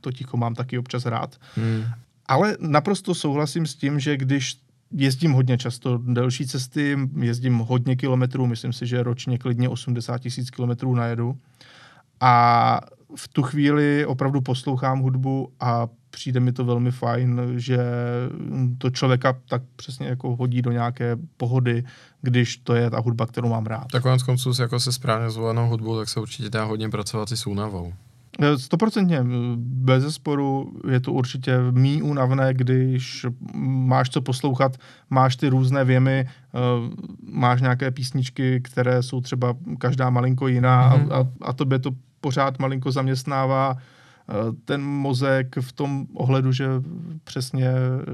[0.00, 1.36] to ticho mám taky občas rád.
[1.56, 1.84] Hmm.
[2.26, 4.56] Ale naprosto souhlasím s tím, že když
[4.90, 10.50] jezdím hodně často delší cesty, jezdím hodně kilometrů, myslím si, že ročně klidně 80 tisíc
[10.50, 11.38] kilometrů najedu.
[12.20, 12.80] A
[13.16, 17.78] v tu chvíli opravdu poslouchám hudbu a přijde mi to velmi fajn, že
[18.78, 21.84] to člověka tak přesně jako hodí do nějaké pohody,
[22.22, 23.86] když to je ta hudba, kterou mám rád.
[23.92, 27.36] Tak konec konců jako se správně zvolenou hudbou, tak se určitě dá hodně pracovat i
[27.36, 27.92] s únavou.
[28.42, 29.24] Eh, stoprocentně,
[29.56, 34.76] bez zesporu je to určitě mý únavné, když máš co poslouchat,
[35.10, 36.58] máš ty různé věmy, eh,
[37.32, 41.12] máš nějaké písničky, které jsou třeba každá malinko jiná mm-hmm.
[41.12, 44.32] a, a, tobě to pořád malinko zaměstnává eh,
[44.64, 46.68] ten mozek v tom ohledu, že
[47.24, 47.70] přesně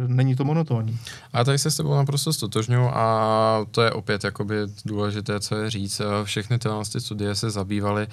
[0.06, 0.98] není to monotónní.
[1.32, 5.70] A tady se s tebou naprosto stotožňuji a to je opět jakoby důležité, co je
[5.70, 6.00] říct.
[6.24, 8.06] Všechny tyhle studie se zabývaly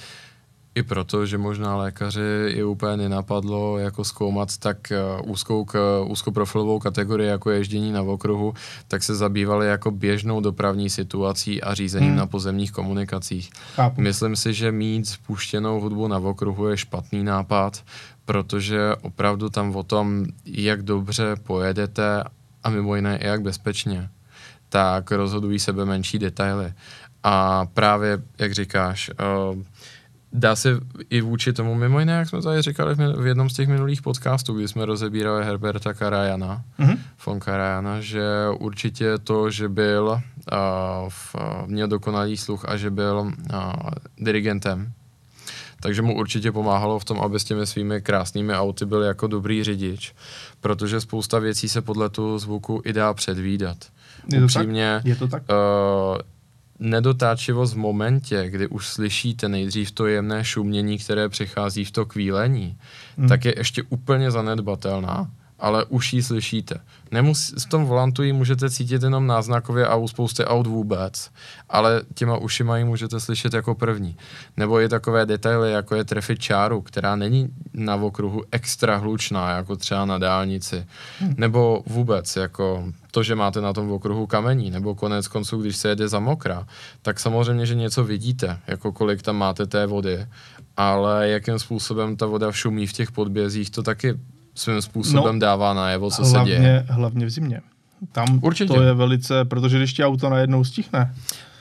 [0.75, 5.65] i proto, že možná lékaři je úplně nenapadlo jako zkoumat tak eh, úzkou,
[6.05, 8.53] úzkoprofilovou kategorii jako ježdění na okruhu,
[8.87, 12.17] tak se zabývali jako běžnou dopravní situací a řízením hmm.
[12.17, 13.49] na pozemních komunikacích.
[13.75, 14.01] Chápu.
[14.01, 17.83] Myslím si, že mít spuštěnou hudbu na okruhu je špatný nápad,
[18.25, 22.23] protože opravdu tam o tom, jak dobře pojedete
[22.63, 24.09] a mimo jiné i jak bezpečně,
[24.69, 26.73] tak rozhodují sebe menší detaily.
[27.23, 29.11] A právě, jak říkáš,
[29.53, 29.63] uh,
[30.33, 30.79] dá se
[31.09, 34.53] i vůči tomu, mimo jiné, jak jsme tady říkali v jednom z těch minulých podcastů,
[34.53, 36.97] kdy jsme rozebírali Herberta Karajana, mm-hmm.
[37.25, 38.23] von Karajana, že
[38.59, 40.21] určitě to, že byl,
[40.51, 43.73] uh, v, měl dokonalý sluch a že byl uh,
[44.17, 44.91] dirigentem,
[45.79, 49.63] takže mu určitě pomáhalo v tom, aby s těmi svými krásnými auty byl jako dobrý
[49.63, 50.13] řidič,
[50.61, 53.77] protože spousta věcí se podle toho zvuku i dá předvídat.
[54.33, 55.05] Je to Upřímně, tak?
[55.05, 55.43] Je to tak?
[55.49, 56.17] Uh,
[56.81, 62.77] nedotáčivost v momentě, kdy už slyšíte nejdřív to jemné šumění, které přichází v to kvílení,
[63.17, 63.27] hmm.
[63.27, 66.79] tak je ještě úplně zanedbatelná ale už ji slyšíte.
[67.11, 71.31] Nemus, v tom volantu ji můžete cítit jenom náznakově a u spousty aut vůbec,
[71.69, 74.17] ale těma ušima ji můžete slyšet jako první.
[74.57, 79.75] Nebo i takové detaily, jako je trefit čáru, která není na okruhu extra hlučná, jako
[79.75, 80.85] třeba na dálnici.
[81.19, 81.33] Hmm.
[81.37, 85.89] Nebo vůbec, jako to, že máte na tom okruhu kamení, nebo konec konců, když se
[85.89, 86.67] jede za mokra,
[87.01, 90.27] tak samozřejmě, že něco vidíte, jako kolik tam máte té vody,
[90.77, 94.19] ale jakým způsobem ta voda šumí v těch podbězích, to taky
[94.61, 96.85] svým způsobem no, dává najevo, co hlavně, se děje.
[96.89, 97.61] Hlavně v zimě.
[98.11, 98.73] Tam Určitě.
[98.73, 101.13] to je velice, protože když ti auto najednou stichne,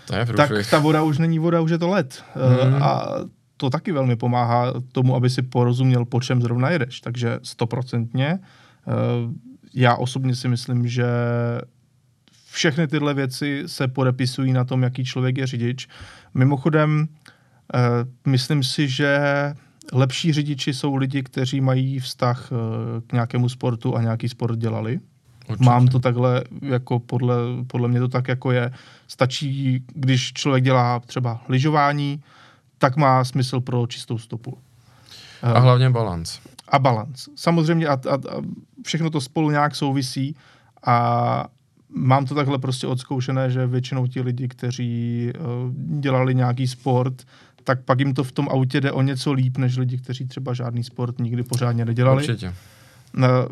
[0.07, 2.24] to je tak ta voda už není voda, už je to led.
[2.34, 2.82] Hmm.
[2.82, 3.07] A
[3.57, 7.01] to taky velmi pomáhá tomu, aby si porozuměl, po čem zrovna jedeš.
[7.01, 8.26] Takže stoprocentně.
[8.28, 8.92] Eh,
[9.74, 11.07] já osobně si myslím, že
[12.51, 15.88] všechny tyhle věci se podepisují na tom, jaký člověk je řidič.
[16.34, 17.09] Mimochodem,
[17.74, 17.78] eh,
[18.26, 19.18] myslím si, že
[19.93, 25.01] lepší řidiči jsou lidi, kteří mají vztah eh, k nějakému sportu a nějaký sport dělali.
[25.49, 25.64] Určitě.
[25.64, 27.36] Mám to takhle, jako podle,
[27.66, 28.72] podle mě to tak jako je.
[29.07, 32.22] Stačí, když člověk dělá třeba lyžování,
[32.78, 34.59] tak má smysl pro čistou stopu.
[35.43, 36.41] A hlavně balans.
[36.68, 37.28] A balans.
[37.36, 38.43] Samozřejmě a, a, a
[38.84, 40.36] všechno to spolu nějak souvisí
[40.86, 41.47] a
[41.95, 47.26] mám to takhle prostě odzkoušené, že většinou ti lidi, kteří uh, dělali nějaký sport,
[47.64, 50.54] tak pak jim to v tom autě jde o něco líp, než lidi, kteří třeba
[50.54, 52.28] žádný sport nikdy pořádně nedělali.
[52.28, 52.54] Určitě.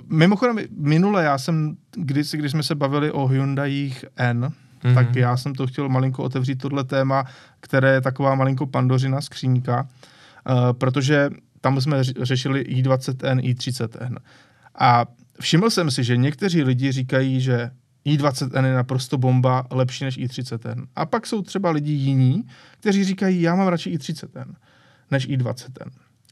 [0.09, 4.53] Mimochodem, minule já jsem, když, když jsme se bavili o Hyundai N,
[4.83, 4.95] mm-hmm.
[4.95, 7.25] tak já jsem to chtěl malinko otevřít tohle téma,
[7.61, 9.89] které je taková malinko pandořina skřínka,
[10.51, 11.31] uh, protože
[11.61, 14.17] tam jsme řešili i20N, i30N.
[14.79, 15.07] A
[15.41, 17.71] všiml jsem si, že někteří lidi říkají, že
[18.07, 20.87] i20N je naprosto bomba, lepší než i30N.
[20.97, 22.45] A pak jsou třeba lidi jiní,
[22.81, 24.55] kteří říkají, já mám radši i30N
[25.11, 25.91] než i20N.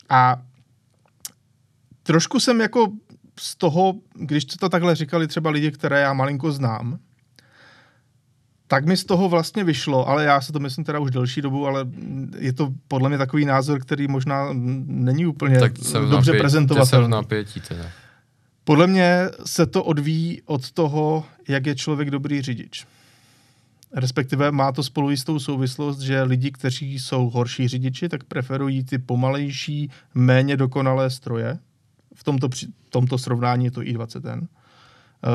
[0.08, 0.42] A
[2.02, 2.92] trošku jsem jako
[3.40, 6.98] z toho, když to takhle říkali třeba lidi, které já malinko znám,
[8.68, 11.66] tak mi z toho vlastně vyšlo, ale já se to myslím teda už delší dobu,
[11.66, 11.86] ale
[12.38, 14.48] je to podle mě takový názor, který možná
[14.86, 15.72] není úplně tak
[16.10, 17.10] dobře prezentovatelný.
[17.10, 17.84] napětí teda.
[18.66, 22.86] Podle mě se to odvíjí od toho, jak je člověk dobrý řidič.
[23.92, 28.98] respektive má to spolu jistou souvislost, že lidi, kteří jsou horší řidiči, tak preferují ty
[28.98, 31.58] pomalejší, méně dokonalé stroje.
[32.14, 32.48] V tomto,
[32.86, 34.42] v tomto srovnání je to i20N.
[34.42, 34.65] Eh,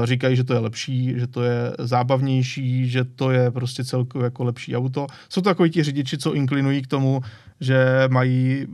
[0.03, 4.43] říkají, že to je lepší, že to je zábavnější, že to je prostě celkově jako
[4.43, 5.07] lepší auto.
[5.29, 7.21] Jsou to takový ti řidiči, co inklinují k tomu,
[7.59, 8.67] že mají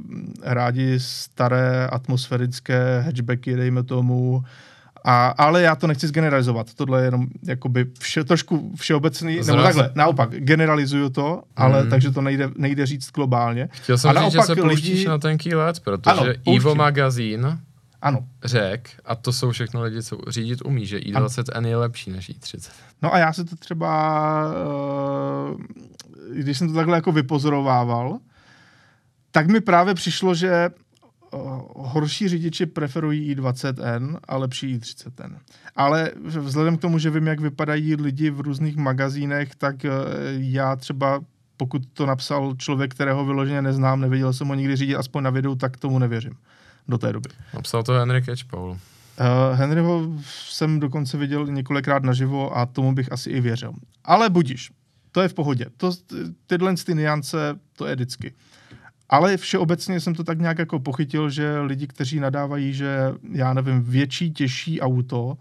[0.44, 4.44] rádi staré atmosférické hatchbacky, dejme tomu,
[5.04, 6.74] a, ale já to nechci zgeneralizovat.
[6.74, 11.90] Tohle je jenom jakoby vše, trošku všeobecný, nebo takhle, naopak, generalizuju to, ale mm.
[11.90, 13.70] takže to nejde, nejde říct globálně.
[13.72, 15.06] Chtěl jsem a říct, že se lidi...
[15.08, 17.60] na tenký let, protože ano, Evo magazín
[18.02, 18.28] ano.
[18.44, 22.72] řek, a to jsou všechno lidi, co řídit umí, že i20N je lepší než i30.
[23.02, 24.44] No a já si to třeba,
[25.50, 25.62] uh,
[26.34, 28.18] když jsem to takhle jako vypozorovával,
[29.32, 30.70] tak mi právě přišlo, že
[31.32, 35.38] uh, horší řidiči preferují i20N a lepší i30N.
[35.76, 39.92] Ale vzhledem k tomu, že vím, jak vypadají lidi v různých magazínech, tak uh,
[40.38, 41.20] já třeba
[41.60, 45.56] pokud to napsal člověk, kterého vyloženě neznám, neviděl jsem ho nikdy řídit aspoň na videu,
[45.56, 46.34] tak tomu nevěřím
[46.88, 47.30] do té doby.
[47.54, 48.72] Napsal to Henry Catchpole.
[48.72, 48.78] Uh,
[49.54, 53.74] Henryho jsem dokonce viděl několikrát naživo a tomu bych asi i věřil.
[54.06, 54.72] Ale budíš,
[55.12, 55.66] to je v pohodě.
[55.78, 55.92] To,
[56.48, 58.34] tyhle ty niance, to je vždycky.
[59.10, 62.98] Ale všeobecně jsem to tak nějak jako pochytil, že lidi, kteří nadávají, že
[63.32, 65.38] já nevím, větší, těžší auto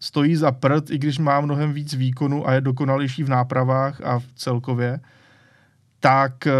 [0.00, 4.18] stojí za prd, i když má mnohem víc výkonu a je dokonalější v nápravách a
[4.18, 5.00] v celkově,
[6.00, 6.52] tak uh,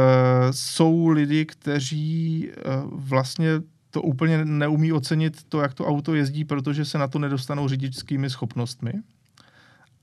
[0.51, 3.51] jsou lidi, kteří uh, vlastně
[3.91, 8.31] to úplně neumí ocenit to, jak to auto jezdí, protože se na to nedostanou řidičskými
[8.31, 8.93] schopnostmi.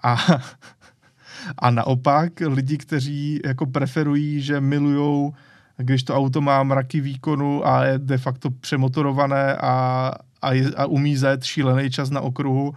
[0.04, 0.18] A,
[1.58, 5.34] a naopak lidi, kteří jako preferují, že milujou,
[5.78, 10.12] když to auto má mraky výkonu a je de facto přemotorované a,
[10.42, 12.74] a, je, a umí zajet šílený čas na okruhu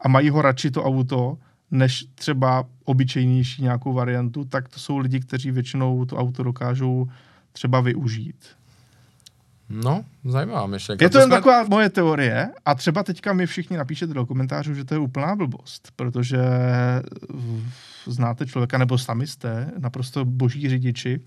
[0.00, 1.38] a mají ho radši to auto,
[1.70, 7.08] než třeba obyčejnější nějakou variantu, tak to jsou lidi, kteří většinou to auto dokážou
[7.52, 8.36] třeba využít.
[9.72, 11.04] No, zajímavá myšlenka.
[11.04, 11.36] Je to, to jen jsme...
[11.36, 15.36] taková moje teorie a třeba teďka mi všichni napíšete do komentářů, že to je úplná
[15.36, 16.38] blbost, protože
[18.06, 21.20] znáte člověka, nebo sami jste naprosto boží řidiči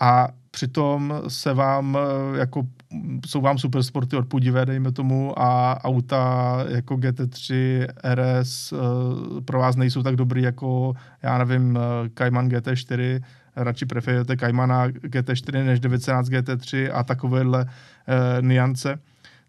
[0.00, 1.98] a přitom se vám
[2.34, 2.66] jako
[3.26, 7.54] jsou vám supersporty odpudivé, dejme tomu, a auta jako GT3,
[8.14, 8.76] RS eh,
[9.40, 13.22] pro vás nejsou tak dobrý jako, já nevím, eh, Cayman GT4,
[13.56, 18.98] radši preferujete Caymana GT4 než 911 GT3 a takovéhle uh, niance.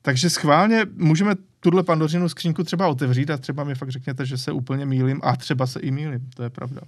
[0.01, 4.51] Takže schválně můžeme tuhle pandořinu skřínku třeba otevřít a třeba mi fakt řekněte, že se
[4.51, 6.82] úplně mýlím a třeba se i mýlím, to je pravda.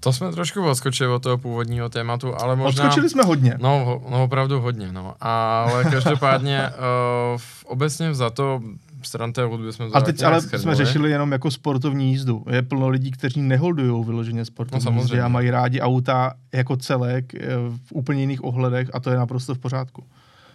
[0.00, 2.84] To jsme trošku odskočili od toho původního tématu, ale možná...
[2.84, 3.54] Odskočili jsme hodně.
[3.60, 5.14] No, no opravdu hodně, no.
[5.20, 6.68] Ale každopádně
[7.34, 8.62] uh, obecně za to
[9.06, 10.62] stran té hudby jsme to A teď ale schrnuli.
[10.62, 12.44] jsme řešili jenom jako sportovní jízdu.
[12.50, 17.34] Je plno lidí, kteří neholdují vyloženě sportovní no, jízdy a mají rádi auta jako celek
[17.34, 17.46] eh,
[17.86, 20.04] v úplně jiných ohledech a to je naprosto v pořádku.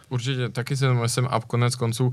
[0.09, 2.11] Určitě, taky si myslím a konec konců,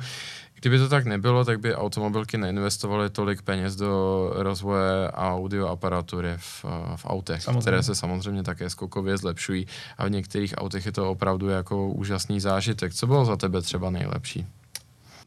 [0.60, 6.64] kdyby to tak nebylo, tak by automobilky neinvestovaly tolik peněz do rozvoje audio aparatury v,
[6.96, 7.60] v autech, samozřejmě.
[7.60, 9.66] které se samozřejmě také skokově zlepšují
[9.98, 12.94] a v některých autech je to opravdu jako úžasný zážitek.
[12.94, 14.46] Co bylo za tebe třeba nejlepší?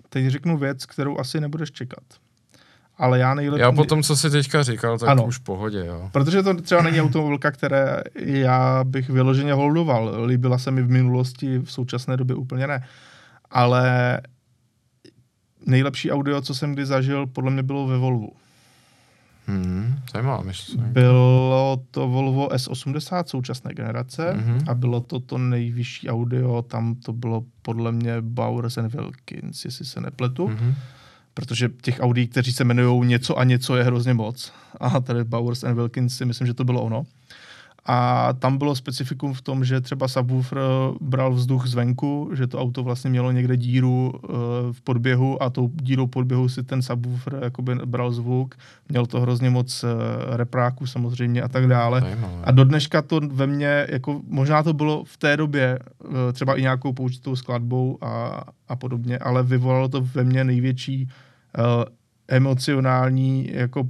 [0.09, 2.03] Teď řeknu věc, kterou asi nebudeš čekat.
[2.97, 3.61] Ale já nejlepší...
[3.61, 6.09] Já po tom, co jsi teďka říkal, tak ano, už v pohodě, jo.
[6.13, 10.23] Protože to třeba není automobilka, které já bych vyloženě holdoval.
[10.25, 12.87] Líbila se mi v minulosti, v současné době úplně ne.
[13.51, 14.21] Ale
[15.65, 18.31] nejlepší audio, co jsem kdy zažil, podle mě bylo ve Volvu.
[19.49, 20.91] Hmm, zajímavá myšlenka.
[20.91, 24.63] Bylo to Volvo S80 současné generace mm-hmm.
[24.67, 29.85] a bylo to to nejvyšší audio, tam to bylo podle mě Bowers and Wilkins, jestli
[29.85, 30.47] se nepletu.
[30.47, 30.73] Mm-hmm.
[31.33, 34.53] Protože těch audí, kteří se jmenují něco a něco, je hrozně moc.
[34.79, 37.05] A tady Bowers and Wilkins si myslím, že to bylo ono.
[37.85, 40.59] A tam bylo specifikum v tom, že třeba subwoofer
[41.01, 44.29] bral vzduch zvenku, že to auto vlastně mělo někde díru uh,
[44.71, 48.55] v podběhu a tou dírou podběhu si ten subwoofer jakoby bral zvuk.
[48.89, 49.89] Měl to hrozně moc uh,
[50.35, 52.01] repráků samozřejmě a tak dále.
[52.01, 52.43] Zajímavé.
[52.43, 56.55] A do dneška to ve mně, jako možná to bylo v té době uh, třeba
[56.55, 61.09] i nějakou použitou skladbou a, a podobně, ale vyvolalo to ve mně největší
[62.27, 63.89] emocionální jako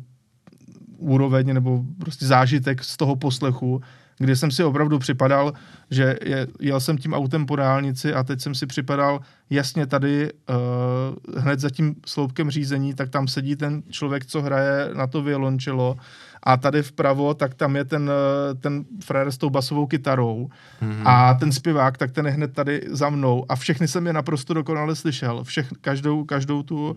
[1.00, 3.82] úroveň nebo prostě zážitek z toho poslechu,
[4.18, 5.54] kdy jsem si opravdu připadal,
[5.92, 9.20] že je, jel jsem tím autem po dálnici a teď jsem si připadal,
[9.50, 14.90] jasně tady uh, hned za tím sloupkem řízení, tak tam sedí ten člověk, co hraje
[14.94, 15.98] na to violončelo
[16.44, 20.50] a tady vpravo, tak tam je ten, eh, ten frajer s tou basovou kytarou
[20.82, 21.02] mm-hmm.
[21.06, 24.54] a ten zpěvák, tak ten je hned tady za mnou a všechny jsem je naprosto
[24.54, 26.96] dokonale slyšel, Všech, každou, každou tu uh,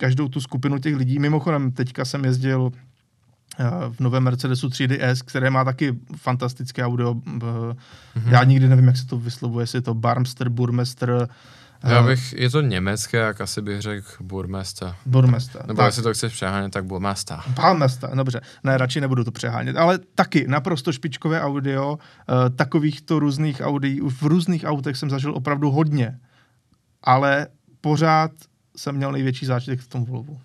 [0.00, 1.18] každou tu skupinu těch lidí.
[1.18, 2.70] Mimochodem, teďka jsem jezdil
[3.90, 7.14] v novém Mercedesu 3DS, které má taky fantastické audio.
[7.14, 7.76] Mm-hmm.
[8.26, 11.28] Já nikdy nevím, jak se to vyslovuje, jestli je to Barmster, Burmester,
[11.84, 14.94] já bych, je to německé, jak asi bych řekl Burmester.
[15.06, 15.66] Burmester.
[15.66, 15.86] Nebo tak.
[15.86, 17.38] jestli to chceš přehánět, tak Burmester.
[17.48, 18.40] Burmester, dobře.
[18.64, 19.76] Ne, radši nebudu to přehánět.
[19.76, 21.98] Ale taky naprosto špičkové audio,
[22.56, 26.18] takovýchto různých audií, v různých autech jsem zažil opravdu hodně.
[27.02, 27.46] Ale
[27.80, 28.30] pořád
[28.76, 30.38] jsem měl největší zážitek v tom Volvu.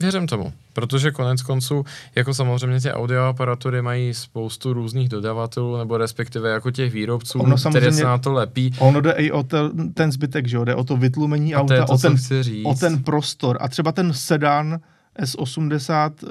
[0.00, 6.50] Věřím tomu, protože konec konců, jako samozřejmě ty audioaparatury mají spoustu různých dodavatelů, nebo respektive
[6.50, 8.72] jako těch výrobců, ono které se na to lepí.
[8.78, 10.64] Ono jde i o ten, ten zbytek, že jo?
[10.64, 12.16] jde o to vytlumení a auta, to, o, ten,
[12.64, 13.58] o ten prostor.
[13.60, 14.78] A třeba ten sedan
[15.20, 16.30] S80, uh,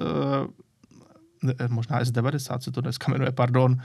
[1.59, 3.77] eh, možná S90 se to dneska jmenuje, pardon.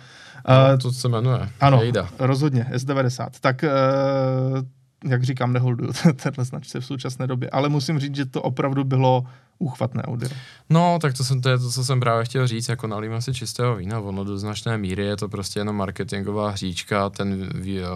[0.49, 1.49] No, uh, to se jmenuje.
[1.61, 2.09] Ano, Jejda.
[2.19, 3.29] rozhodně, S90.
[3.41, 4.63] Tak uh,
[5.05, 5.93] jak říkám, neholduju
[6.23, 9.25] tenhle značce v současné době, ale musím říct, že to opravdu bylo
[9.63, 10.31] úchvatné audio.
[10.71, 13.35] No, tak to, jsem, to je to, co jsem právě chtěl říct, jako nalíme si
[13.35, 17.51] čistého vína, ono do značné míry je to prostě jenom marketingová hříčka, ten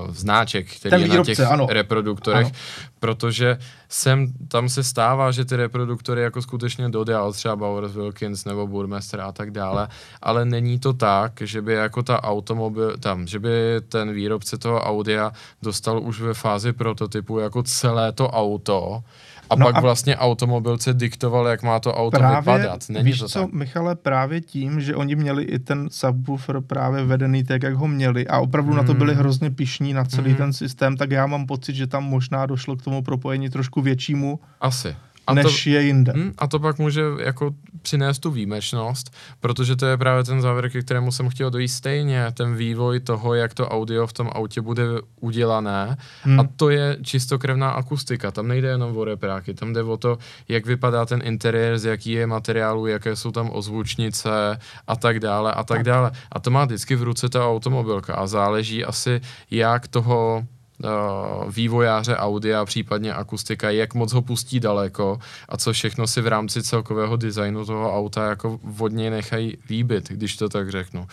[0.09, 1.67] znáček, který ten výrobce, je na těch ano.
[1.71, 2.55] reproduktorech, ano.
[3.01, 3.59] protože
[3.89, 9.21] sem, tam se stává, že ty reproduktory jako skutečně dodal třeba Bowers Wilkins nebo Burmester
[9.21, 9.89] a tak dále,
[10.23, 13.51] ale není to tak, že by jako ta automobil, tam, že by
[13.89, 19.03] ten výrobce toho audia dostal už ve fázi prototypu jako celé to auto,
[19.51, 22.89] a no pak a vlastně automobilce diktoval, jak má to auto právě, vypadat.
[22.89, 23.53] Není víš to co, tak?
[23.53, 28.27] Michale, právě tím, že oni měli i ten subwoofer právě vedený tak, jak ho měli
[28.27, 28.79] a opravdu hmm.
[28.79, 29.21] na to byli hmm.
[29.21, 30.37] hrozně pišní na celý hmm.
[30.37, 34.41] ten systém, tak já mám pocit, že tam možná došlo k tomu propojení trošku většímu.
[34.61, 36.12] Asi a než to, je jinde.
[36.16, 40.70] Hm, a to pak může jako přinést tu výjimečnost, protože to je právě ten závěr,
[40.70, 44.61] ke kterému jsem chtěl dojít stejně, ten vývoj toho, jak to audio v tom autě
[44.61, 44.83] bude
[45.20, 46.41] udělané hmm.
[46.41, 50.18] a to je čistokrevná akustika, tam nejde jenom o repráky, tam jde o to,
[50.49, 55.53] jak vypadá ten interiér, z jaký je materiálu, jaké jsou tam ozvučnice a tak dále
[55.53, 56.11] a tak dále.
[56.33, 59.20] A to má vždycky v ruce ta automobilka a záleží asi,
[59.51, 60.47] jak toho
[61.49, 65.18] vývojáře audia, případně akustika, jak moc ho pustí daleko
[65.49, 70.37] a co všechno si v rámci celkového designu toho auta jako vodně nechají líbit, když
[70.37, 71.07] to tak řeknu.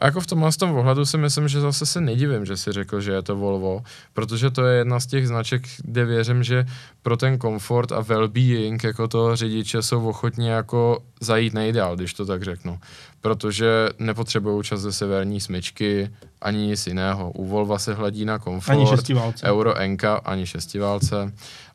[0.00, 3.00] A jako v tomhle tom ohledu si myslím, že zase se nedivím, že si řekl,
[3.00, 3.82] že je to Volvo,
[4.12, 6.66] protože to je jedna z těch značek, kde věřím, že
[7.02, 12.26] pro ten komfort a well-being jako toho řidiče jsou ochotní jako zajít nejdál, když to
[12.26, 12.78] tak řeknu.
[13.20, 17.30] Protože nepotřebují čas ze severní smyčky, ani nic jiného.
[17.30, 19.46] U Volva se hledí na komfort, ani šestiválce.
[19.46, 21.32] Euro NCAP, ani šestiválce.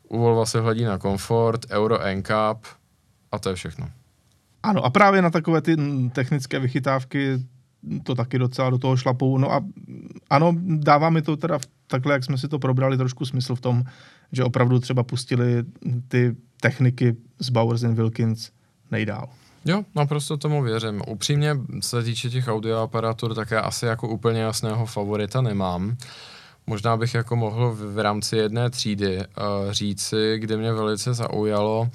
[0.08, 2.58] U Volva se hledí na komfort, Euro NCAP
[3.32, 3.88] a to je všechno.
[4.62, 5.76] Ano, a právě na takové ty
[6.12, 7.38] technické vychytávky
[8.02, 9.38] to taky docela do toho šlapou.
[9.38, 9.60] No a
[10.30, 13.84] ano, dává mi to teda takhle, jak jsme si to probrali, trošku smysl v tom,
[14.32, 15.64] že opravdu třeba pustili
[16.08, 18.50] ty techniky z Bowers Wilkins
[18.90, 19.28] nejdál.
[19.64, 21.02] Jo, naprosto tomu věřím.
[21.08, 25.96] Upřímně se týče těch audioaparatur, tak já asi jako úplně jasného favorita nemám.
[26.66, 29.24] Možná bych jako mohl v, v rámci jedné třídy uh,
[29.70, 31.90] říci, kde mě velice zaujalo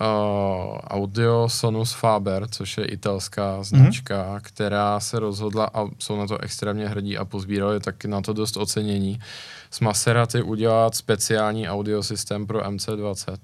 [0.00, 4.40] uh, Audio Sonus Faber, což je italská značka, mm-hmm.
[4.42, 8.56] která se rozhodla a jsou na to extrémně hrdí a pozbírali taky na to dost
[8.56, 9.20] ocenění.
[9.70, 13.38] S Maserati udělat speciální audio systém pro MC20.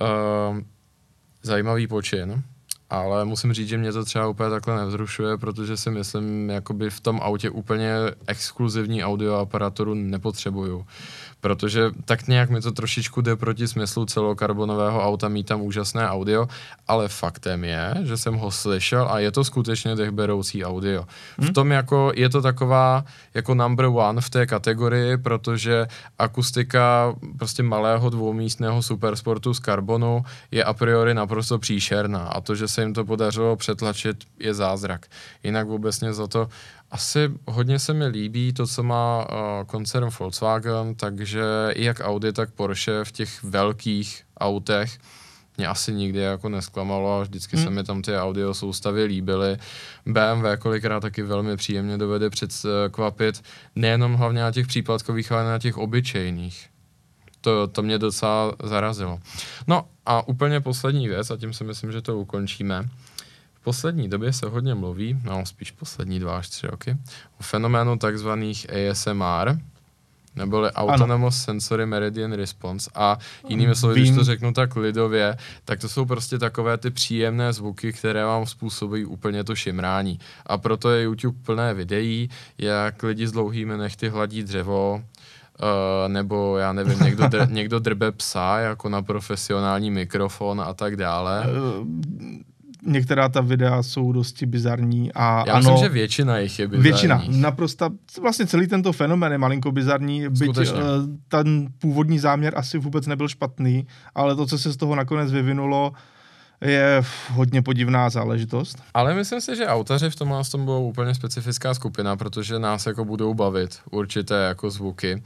[0.00, 0.58] Uh,
[1.42, 2.42] zajímavý počin
[2.90, 7.00] ale musím říct, že mě to třeba úplně takhle nevzrušuje, protože si myslím, jakoby v
[7.00, 7.94] tom autě úplně
[8.26, 10.86] exkluzivní audio aparaturu nepotřebuju
[11.44, 16.48] protože tak nějak mi to trošičku jde proti smyslu celokarbonového auta, mít tam úžasné audio,
[16.88, 21.04] ale faktem je, že jsem ho slyšel a je to skutečně dechberoucí audio.
[21.38, 21.52] V hmm?
[21.52, 25.86] tom jako, je to taková jako number one v té kategorii, protože
[26.18, 32.68] akustika prostě malého dvoumístného supersportu z karbonu je a priori naprosto příšerná a to, že
[32.68, 35.06] se jim to podařilo přetlačit, je zázrak.
[35.42, 36.48] Jinak vůbec za to
[36.90, 41.42] asi hodně se mi líbí to, co má uh, koncern Volkswagen, takže
[41.76, 44.98] jak Audi, tak Porsche v těch velkých autech
[45.56, 47.64] mě asi nikdy jako nesklamalo a vždycky hmm.
[47.64, 49.56] se mi tam ty audio soustavy líbily.
[50.06, 53.42] BMW kolikrát taky velmi příjemně dovede předkvapit,
[53.76, 56.66] nejenom hlavně na těch případkových, ale na těch obyčejných.
[57.40, 59.18] To, to mě docela zarazilo.
[59.66, 62.88] No a úplně poslední věc, a tím si myslím, že to ukončíme
[63.64, 66.96] poslední době se hodně mluví, no spíš poslední dva až tři roky,
[67.40, 69.58] o fenoménu takzvaných ASMR,
[70.36, 71.44] neboli Autonomous ano.
[71.44, 72.90] Sensory Meridian Response.
[72.94, 77.52] A jinými slovy, když to řeknu tak lidově, tak to jsou prostě takové ty příjemné
[77.52, 80.18] zvuky, které vám způsobují úplně to šimrání.
[80.46, 85.04] A proto je YouTube plné videí, jak lidi s dlouhými nechty hladí dřevo,
[85.62, 90.96] Uh, nebo já nevím, někdo, dr, někdo drbe psa jako na profesionální mikrofon a tak
[90.96, 91.46] dále.
[92.86, 96.82] Některá ta videa jsou dosti bizarní a Já ano, myslím, že většina jich je bizarní.
[96.82, 100.74] Většina, naprosto, vlastně celý tento fenomén je malinko bizarní, byť Skutečně.
[100.74, 100.80] uh,
[101.28, 105.92] ten původní záměr asi vůbec nebyl špatný, ale to, co se z toho nakonec vyvinulo,
[106.60, 108.82] je hodně podivná záležitost.
[108.94, 113.04] Ale myslím si, že autaři v tomhle tom budou úplně specifická skupina, protože nás jako
[113.04, 115.22] budou bavit určité jako zvuky.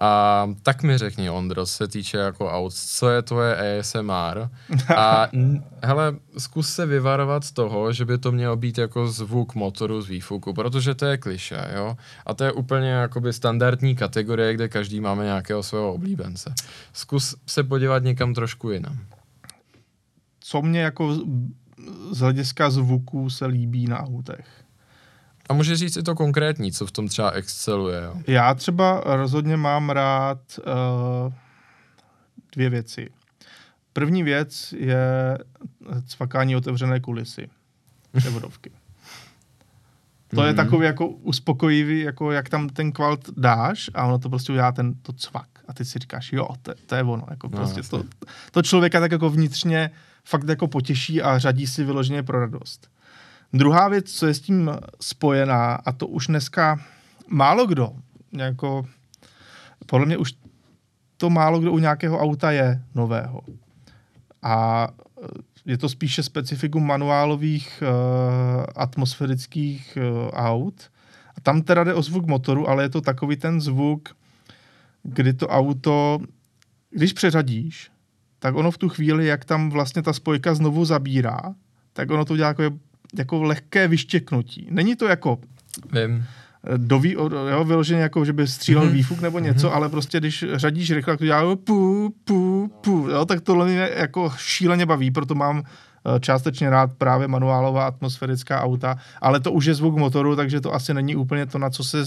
[0.00, 4.48] A tak mi řekni, Ondro, se týče jako aut, co je tvoje ASMR?
[4.96, 10.02] A n- hele, zkus se vyvarovat toho, že by to mělo být jako zvuk motoru
[10.02, 11.96] z výfuku, protože to je kliše, jo?
[12.26, 16.54] A to je úplně jakoby standardní kategorie, kde každý máme nějakého svého oblíbence.
[16.92, 18.98] Zkus se podívat někam trošku jinam.
[20.40, 21.20] Co mě jako z-
[22.12, 24.46] z hlediska zvuků se líbí na autech.
[25.48, 28.14] A může říct i to konkrétní, co v tom třeba exceluje, jo?
[28.26, 31.32] Já třeba rozhodně mám rád uh,
[32.54, 33.10] dvě věci.
[33.92, 35.38] První věc je
[36.06, 37.48] cvakání otevřené kulisy,
[38.16, 38.70] převodovky.
[40.28, 40.56] To je Mhm.
[40.56, 44.94] takový jako uspokojivý, jako jak tam ten kvalt dáš a ono to prostě udělá ten
[44.94, 45.48] to cvak.
[45.68, 47.26] A ty si říkáš, jo, to, to je ono.
[47.30, 47.98] Jako No, prostě jasně.
[47.98, 48.04] to,
[48.50, 49.90] to člověka tak jako vnitřně
[50.24, 52.88] fakt jako potěší a řadí si vyloženě pro radost.
[53.52, 54.70] Druhá věc, co je s tím
[55.00, 56.80] spojená, a to už dneska
[57.28, 57.92] málo kdo,
[58.32, 58.86] jako,
[59.86, 60.34] podle mě už
[61.16, 63.40] to málo kdo u nějakého auta je nového.
[64.42, 64.88] A
[65.22, 65.26] eh,
[65.64, 70.90] je to spíše specifikum manuálových uh, atmosférických uh, aut.
[71.36, 74.08] A tam teda jde o zvuk motoru, ale je to takový ten zvuk,
[75.02, 76.18] kdy to auto,
[76.90, 77.90] když přeřadíš,
[78.38, 81.40] tak ono v tu chvíli, jak tam vlastně ta spojka znovu zabírá,
[81.92, 82.62] tak ono to dělá jako,
[83.18, 84.66] jako lehké vyštěknutí.
[84.70, 85.38] Není to jako
[85.92, 86.24] Vím.
[86.76, 87.12] doví,
[87.50, 88.92] jo, vyloženě jako, že by střílel Mhm.
[88.92, 88.96] mm-hmm.
[88.96, 89.74] výfuk nebo něco, mm-hmm.
[89.74, 93.90] ale prostě když řadíš rychle, tak to dělá pu, pu, pu, jo, tak tohle mě
[93.96, 99.64] jako šíleně baví, proto mám eh, částečně rád právě manuálová atmosférická auta, ale to už
[99.64, 101.98] je zvuk motoru, takže to asi není úplně to, na co se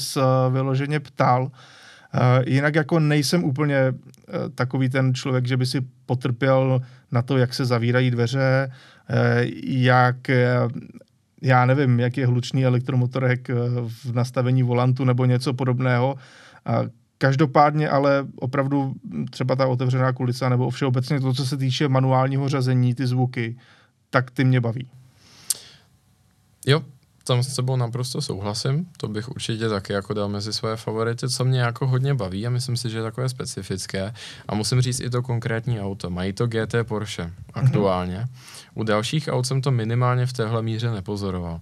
[0.51, 1.51] vyloženě ptal.
[2.45, 3.93] Jinak jako nejsem úplně
[4.55, 6.81] takový ten člověk, že by si potrpěl
[7.11, 8.71] na to, jak se zavírají dveře,
[9.63, 10.71] jak uh,
[11.41, 13.53] já nevím, jak je hlučný elektromotorek eh,
[13.87, 16.15] v nastavení volantu nebo něco podobného.
[17.17, 18.93] Každopádně ale opravdu
[19.29, 23.57] třeba ta otevřená kulisa nebo všeobecně to, co se týče manuálního řazení, ty zvuky,
[24.09, 24.89] tak ty mě baví.
[26.67, 26.83] Jo,
[27.29, 31.45] tam s tebou naprosto souhlasím, to bych určitě taky jako dal mezi své favority, co
[31.45, 34.13] mě jako hodně baví a myslím si, že je takové specifické
[34.47, 36.09] a musím říct i to konkrétní auto.
[36.09, 38.17] Mají to GT Porsche aktuálně.
[38.17, 38.69] Mm-hmm.
[38.73, 41.61] U dalších aut jsem to minimálně v téhle míře nepozoroval.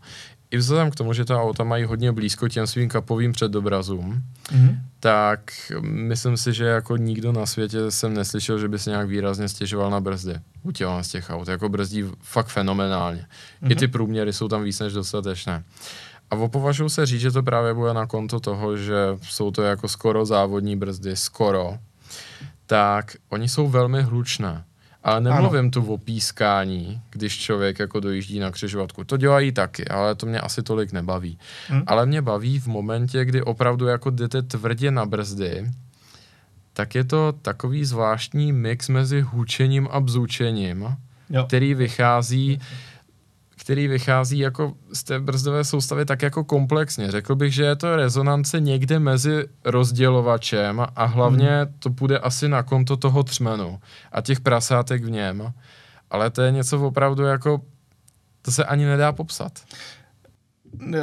[0.51, 4.79] I vzhledem k tomu, že ta auta mají hodně blízko těm svým kapovým předobrazům, Mm-hmm.
[4.99, 9.49] tak myslím si, že jako nikdo na světě jsem neslyšel, že by se nějak výrazně
[9.49, 11.47] stěžoval na brzdy u těla z těch aut.
[11.47, 13.21] Jako brzdí fakt fenomenálně.
[13.63, 13.71] Mm-hmm.
[13.71, 15.63] I ty průměry jsou tam víc než dostatečné.
[16.31, 19.87] A opovažuji se říct, že to právě bude na konto toho, že jsou to jako
[19.87, 21.77] skoro závodní brzdy, skoro.
[22.65, 24.63] Tak oni jsou velmi hlučné.
[25.07, 25.71] Ale nemluvím ano.
[25.71, 29.03] tu o pískání, když člověk jako dojíždí na křižovatku.
[29.03, 31.39] To dělají taky, ale to mě asi tolik nebaví.
[31.67, 31.83] Hmm.
[31.87, 35.71] Ale mě baví v momentě, kdy opravdu jako jdete tvrdě na brzdy,
[36.73, 40.95] tak je to takový zvláštní mix mezi hučením a bzučením,
[41.29, 41.43] jo.
[41.43, 42.59] který vychází
[43.59, 47.11] který vychází jako z té brzdové soustavy tak jako komplexně.
[47.11, 51.73] Řekl bych, že je to rezonance někde mezi rozdělovačem a hlavně hmm.
[51.79, 53.79] to půjde asi na konto toho třmenu
[54.11, 55.53] a těch prasátek v něm.
[56.09, 57.61] Ale to je něco opravdu jako,
[58.41, 59.51] to se ani nedá popsat.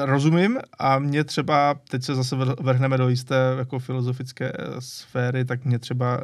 [0.05, 5.79] Rozumím a mě třeba, teď se zase vrhneme do jisté jako filozofické sféry, tak mě
[5.79, 6.21] třeba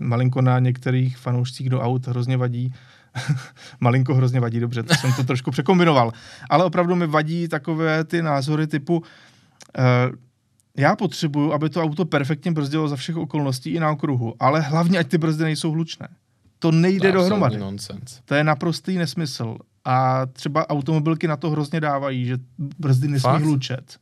[0.00, 2.74] malinko na některých fanoušcích do aut hrozně vadí,
[3.80, 6.12] malinko hrozně vadí, dobře, to jsem to trošku překombinoval,
[6.50, 9.04] ale opravdu mi vadí takové ty názory typu uh,
[10.76, 14.98] já potřebuju, aby to auto perfektně brzdilo za všech okolností i na okruhu, ale hlavně,
[14.98, 16.08] ať ty brzdy nejsou hlučné.
[16.58, 17.58] To nejde to dohromady.
[17.58, 18.20] Nonsense.
[18.24, 19.56] To je naprostý nesmysl.
[19.84, 22.38] A třeba automobilky na to hrozně dávají, že
[22.78, 23.42] brzdy nesmí Fakt?
[23.42, 23.98] hlučet.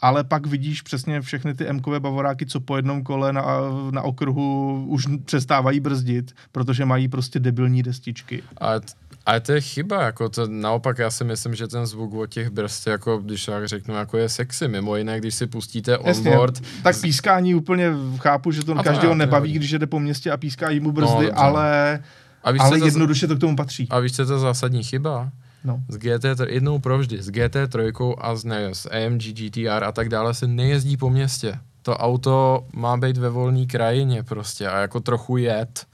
[0.00, 3.44] Ale pak vidíš přesně všechny ty M-kové bavoráky, co po jednom kole na,
[3.90, 8.42] na okruhu už přestávají brzdit, protože mají prostě debilní destičky.
[8.58, 8.80] Ale,
[9.26, 12.50] ale to je chyba, jako to, naopak já si myslím, že ten zvuk od těch
[12.50, 16.56] brzd, jako když tak řeknu, jako je sexy, mimo jiné, když si pustíte onboard.
[16.56, 20.30] Jasně, tak pískání úplně chápu, že to A to každého nebaví, když jede po městě
[20.30, 21.32] a pískají mu brzdy, dobře.
[21.32, 22.00] ale,
[22.44, 23.88] A víš, ale jednoduše to k tomu patří.
[23.90, 25.30] a víš, co je to zásadní chyba?
[25.64, 25.80] No.
[25.88, 30.34] S GT, jednou provždy, s GT3 a s, ne, s AMG GTR a tak dále
[30.34, 31.58] se nejezdí po městě.
[31.82, 35.86] To auto má být ve volné krajině prostě a jako trochu jet.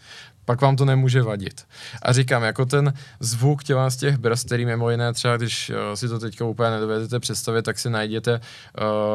[0.44, 1.64] pak vám to nemůže vadit.
[2.02, 5.76] A říkám, jako ten zvuk těla z těch brzd, který mimo jiné třeba, když uh,
[5.94, 8.40] si to teďka úplně nedovedete představit, tak si najděte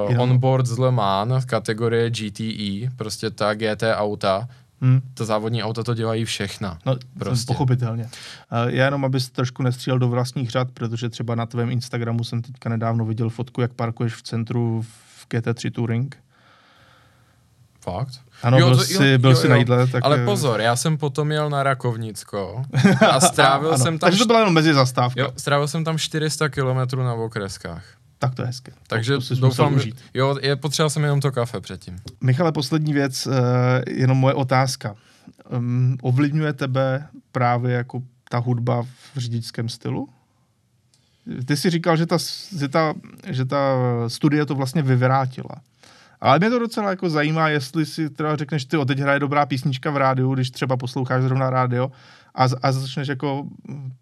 [0.09, 4.47] uh, onboard z Le Mans kategorie GTE, prostě ta GT auta,
[4.81, 5.01] Hmm.
[5.13, 6.79] To závodní auta to dělají všechna.
[6.85, 7.47] No, prostě.
[7.47, 8.09] pochopitelně.
[8.65, 12.69] Já jenom, abys trošku nestřílel do vlastních řad, protože třeba na tvém Instagramu jsem teďka
[12.69, 16.17] nedávno viděl fotku, jak parkuješ v centru v GT3 Touring.
[17.81, 18.19] Fakt?
[18.43, 19.49] Ano, jo, byl, to, jsi, byl jo, jsi jo.
[19.49, 19.87] na jídle.
[19.87, 20.05] Tak...
[20.05, 22.63] Ale pozor, já jsem potom jel na Rakovnicko
[23.09, 24.09] a strávil ano, jsem tam...
[24.09, 25.21] Takže to byla jenom mezi zastávka.
[25.21, 27.83] Jo, strávil jsem tam 400 km na okreskách.
[28.23, 28.71] Tak to je hezké.
[28.87, 31.95] Takže to, doufám, že, jo, je, potřeboval jsem jenom to kafe předtím.
[32.21, 33.33] Michale, poslední věc, uh,
[33.89, 34.95] jenom moje otázka.
[35.49, 40.09] Um, ovlivňuje tebe právě jako ta hudba v řidičském stylu?
[41.45, 42.17] Ty jsi říkal, že ta,
[42.57, 42.93] že ta,
[43.27, 43.75] že ta
[44.07, 45.55] studie to vlastně vyvrátila.
[46.21, 49.91] Ale mě to docela jako zajímá, jestli si teda řekneš, ty, teď hraje dobrá písnička
[49.91, 51.91] v rádiu, když třeba posloucháš zrovna rádio,
[52.35, 53.43] a, a začneš jako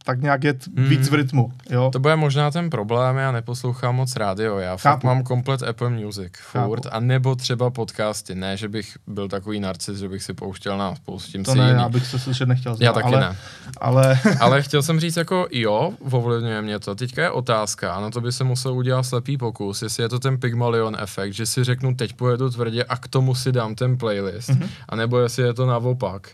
[0.05, 0.85] tak nějak jet mm.
[0.85, 1.51] víc v rytmu.
[1.69, 1.89] Jo?
[1.93, 4.81] To bude možná ten problém, já neposlouchám moc rádio, já Chápu.
[4.81, 9.59] fakt mám komplet Apple Music furt, a nebo třeba podcasty, ne, že bych byl takový
[9.59, 11.79] narcis, že bych si pouštěl na spoustu tím To ne, jiný.
[11.79, 12.75] já bych se slyšet nechtěl.
[12.75, 13.35] Znát, já taky ale, ne.
[13.81, 14.19] Ale...
[14.39, 16.95] ale chtěl jsem říct jako jo, ovlivňuje mě to.
[16.95, 20.19] Teďka je otázka, a na to by se musel udělat slepý pokus, jestli je to
[20.19, 23.97] ten Pygmalion efekt, že si řeknu, teď pojedu tvrdě a k tomu si dám ten
[23.97, 24.69] playlist, mm-hmm.
[24.89, 26.29] anebo jestli je to naopak.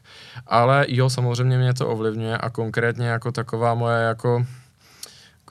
[0.47, 4.45] Ale jo, samozřejmě mě to ovlivňuje a konkrétně jako taková moje jako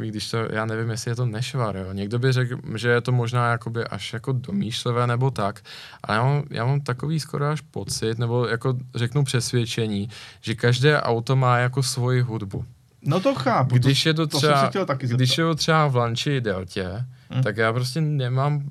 [0.05, 1.93] když to, já nevím, jestli je to nešvar, jo.
[1.93, 5.61] Někdo by řekl, že je to možná jakoby až jako domýšlivé nebo tak,
[6.05, 10.09] ale já mám, já mám takový skoro až pocit, nebo jako řeknu přesvědčení,
[10.41, 12.65] že každé auto má jako svoji hudbu.
[13.03, 13.75] No to chápu.
[13.75, 17.43] Když to, je to třeba, to taky když je to třeba v Lanči Deltě, hmm.
[17.43, 18.69] tak já prostě nemám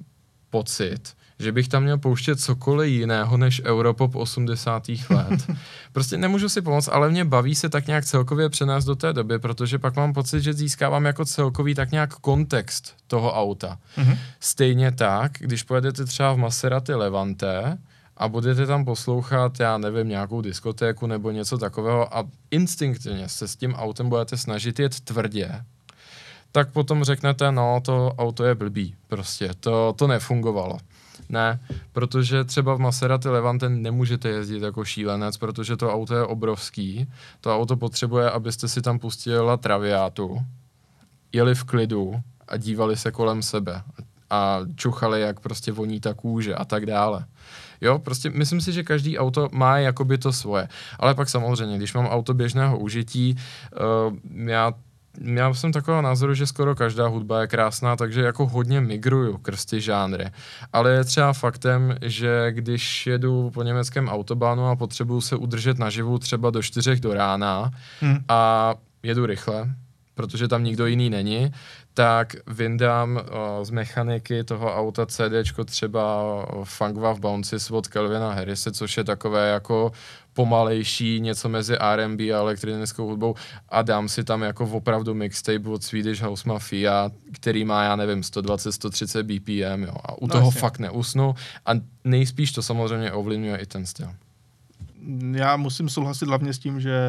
[0.49, 4.83] pocit, že bych tam měl pouštět cokoliv jiného než Europop 80.
[5.09, 5.47] let.
[5.91, 9.39] Prostě nemůžu si pomoct, ale mě baví se tak nějak celkově přenést do té doby,
[9.39, 13.77] protože pak mám pocit, že získávám jako celkový tak nějak kontext toho auta.
[13.97, 14.17] Mm-hmm.
[14.39, 17.77] Stejně tak, když pojedete třeba v Maserati Levante,
[18.17, 23.55] a budete tam poslouchat, já nevím, nějakou diskotéku nebo něco takového a instinktivně se s
[23.55, 25.63] tím autem budete snažit jet tvrdě,
[26.51, 30.77] tak potom řeknete, no to auto je blbý, prostě, to, to nefungovalo.
[31.29, 31.59] Ne,
[31.91, 37.07] protože třeba v Maserati Levante nemůžete jezdit jako šílenec, protože to auto je obrovský.
[37.41, 40.37] To auto potřebuje, abyste si tam pustili traviátu,
[41.33, 43.83] jeli v klidu a dívali se kolem sebe
[44.29, 47.25] a čuchali, jak prostě voní ta kůže a tak dále.
[47.81, 50.67] Jo, prostě myslím si, že každý auto má jakoby to svoje.
[50.99, 53.35] Ale pak samozřejmě, když mám auto běžného užití,
[54.07, 54.17] uh,
[54.49, 54.73] já
[55.21, 59.65] já jsem takového názoru, že skoro každá hudba je krásná, takže jako hodně migruju krz
[59.65, 60.31] ty žánry.
[60.73, 66.19] Ale je třeba faktem, že když jedu po německém autobánu a potřebuju se udržet naživu
[66.19, 68.17] třeba do čtyřech do rána hmm.
[68.27, 69.69] a jedu rychle,
[70.15, 71.51] protože tam nikdo jiný není,
[71.93, 76.23] tak vyndám o, z mechaniky toho auta CD třeba
[76.63, 79.91] Funk Wav Bounces od Kelvina Harrise, což je takové jako
[80.35, 83.35] pomalejší, něco mezi R&B a elektronickou hudbou
[83.69, 88.21] a dám si tam jako opravdu mixtape od Swedish House Mafia, který má, já nevím,
[88.21, 90.61] 120-130 BPM, jo, a u no, toho jasně.
[90.61, 91.71] fakt neusnu a
[92.03, 94.09] nejspíš to samozřejmě ovlivňuje i ten styl
[95.31, 96.99] já musím souhlasit hlavně s tím, že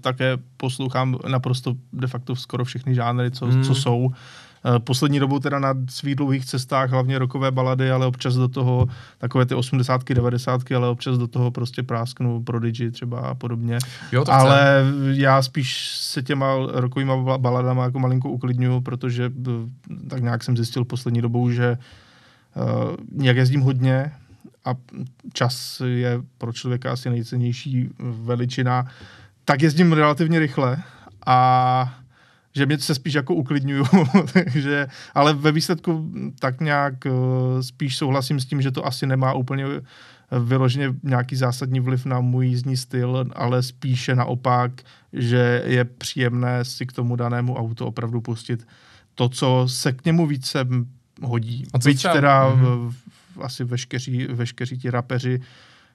[0.00, 3.64] také poslouchám naprosto de facto skoro všechny žánry, co, hmm.
[3.64, 4.10] co jsou.
[4.64, 8.86] Eh, poslední dobou teda na svých dlouhých cestách hlavně rokové balady, ale občas do toho
[9.18, 13.78] takové ty 80 90 ale občas do toho prostě prásknu Prodigy třeba a podobně.
[14.12, 19.50] Jo, to ale já spíš se těma rokovýma baladama jako malinko uklidňuju, protože eh,
[20.08, 21.78] tak nějak jsem zjistil poslední dobou, že
[22.56, 24.12] uh, jak jezdím hodně,
[24.64, 24.74] a
[25.32, 28.86] čas je pro člověka asi nejcennější veličina,
[29.44, 30.76] tak jezdím relativně rychle
[31.26, 31.99] a
[32.56, 33.84] že mě se spíš jako uklidňuju,
[34.32, 37.12] takže, ale ve výsledku tak nějak uh,
[37.60, 39.64] spíš souhlasím s tím, že to asi nemá úplně
[40.40, 44.72] vyloženě nějaký zásadní vliv na můj jízdní styl, ale spíše naopak,
[45.12, 48.66] že je příjemné si k tomu danému autu opravdu pustit
[49.14, 50.66] to, co se k němu více
[51.22, 51.66] hodí.
[51.72, 52.14] A co Byť třeba?
[52.14, 52.92] teda mm-hmm
[53.40, 55.40] asi veškeří, veškeří ti rapeři,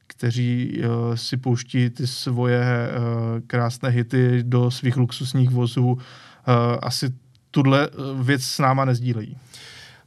[0.07, 6.01] kteří uh, si pouští ty svoje uh, krásné hity do svých luxusních vozů, uh,
[6.81, 7.13] asi
[7.51, 7.89] tuhle
[8.21, 9.37] věc s náma nezdílejí.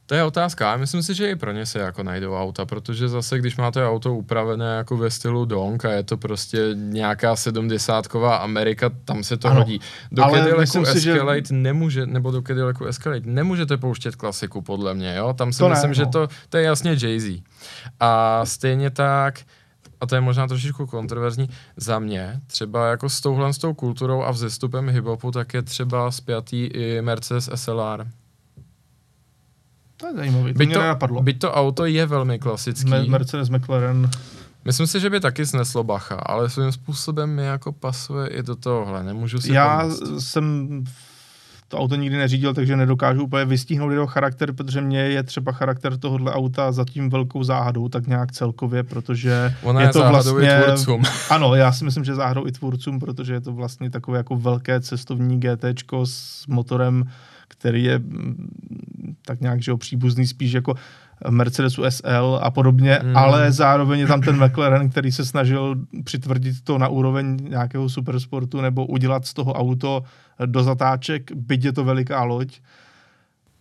[0.09, 0.71] To je otázka.
[0.71, 3.89] Já myslím si, že i pro ně se jako najdou auta, protože zase, když máte
[3.89, 9.37] auto upravené jako ve stylu Donk a je to prostě nějaká sedmdesátková Amerika, tam se
[9.37, 9.81] to ano, hodí.
[10.13, 11.55] Do Cadillacu Escalade že...
[11.55, 15.33] nemůže, nebo do Cadillacu Escalade nemůžete pouštět klasiku, podle mě, jo?
[15.33, 16.05] Tam si to myslím, ne, no.
[16.05, 17.43] že to, to je jasně Jay-Z.
[18.01, 19.41] A stejně tak,
[20.01, 24.23] a to je možná trošičku kontroverzní, za mě třeba jako s touhle s tou kulturou
[24.23, 28.07] a vzestupem hiphopu, tak je třeba spjatý i Mercedes SLR.
[29.97, 31.23] To je zajímavé, to Byť to, nenapadlo.
[31.23, 32.91] byť to auto je velmi klasický.
[32.91, 34.11] Me- Mercedes McLaren.
[34.65, 38.57] Myslím si, že by taky sneslo bacha, ale svým způsobem mi jako pasuje i do
[38.57, 39.03] tohohle.
[39.05, 40.25] Nemůžu si Já pomoct.
[40.25, 40.85] jsem
[41.69, 45.97] to auto nikdy neřídil, takže nedokážu úplně vystihnout jeho charakter, protože mě je třeba charakter
[45.97, 50.47] tohohle auta zatím velkou záhadou, tak nějak celkově, protože Ona je, je to záhadou i
[50.47, 50.63] vlastně...
[50.65, 51.03] tvůrcům.
[51.31, 54.81] Ano, já si myslím, že záhadou i tvůrcům, protože je to vlastně takové jako velké
[54.81, 55.65] cestovní GT
[56.05, 57.05] s motorem,
[57.49, 60.75] který je mm, tak nějak, že jo, příbuzný spíš jako
[61.31, 63.17] Mercedesu SL a podobně, Mm.
[63.17, 68.61] ale zároveň je tam ten McLaren, který se snažil přitvrdit to na úroveň nějakého supersportu
[68.61, 70.03] nebo udělat z toho auto
[70.47, 72.61] do zatáček, byť je to veliká loď.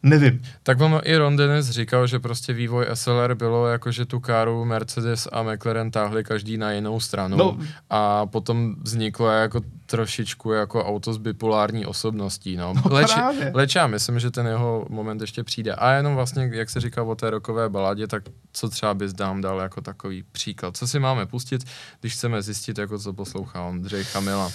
[0.04, 0.42] Nevím.
[0.64, 4.66] Tak vám i Ron Dennis říkal, že prostě vývoj SLR bylo jako, že tu káru
[4.66, 7.58] Mercedes a McLaren táhli každý na jinou stranu No.
[7.90, 12.56] a potom vzniklo jako trošičku jako auto s bipolární osobností.
[12.56, 12.74] No.
[12.74, 13.52] No leč, právě.
[13.54, 15.74] leč já myslím, že ten jeho moment ještě přijde.
[15.74, 18.24] A jenom vlastně, jak se říkal o té rokové baladě, tak
[18.54, 20.78] co třeba bys dám dal jako takový příklad.
[20.78, 21.64] Co si máme pustit,
[22.00, 24.52] když chceme zjistit, jako co poslouchá Ondřej Chamila.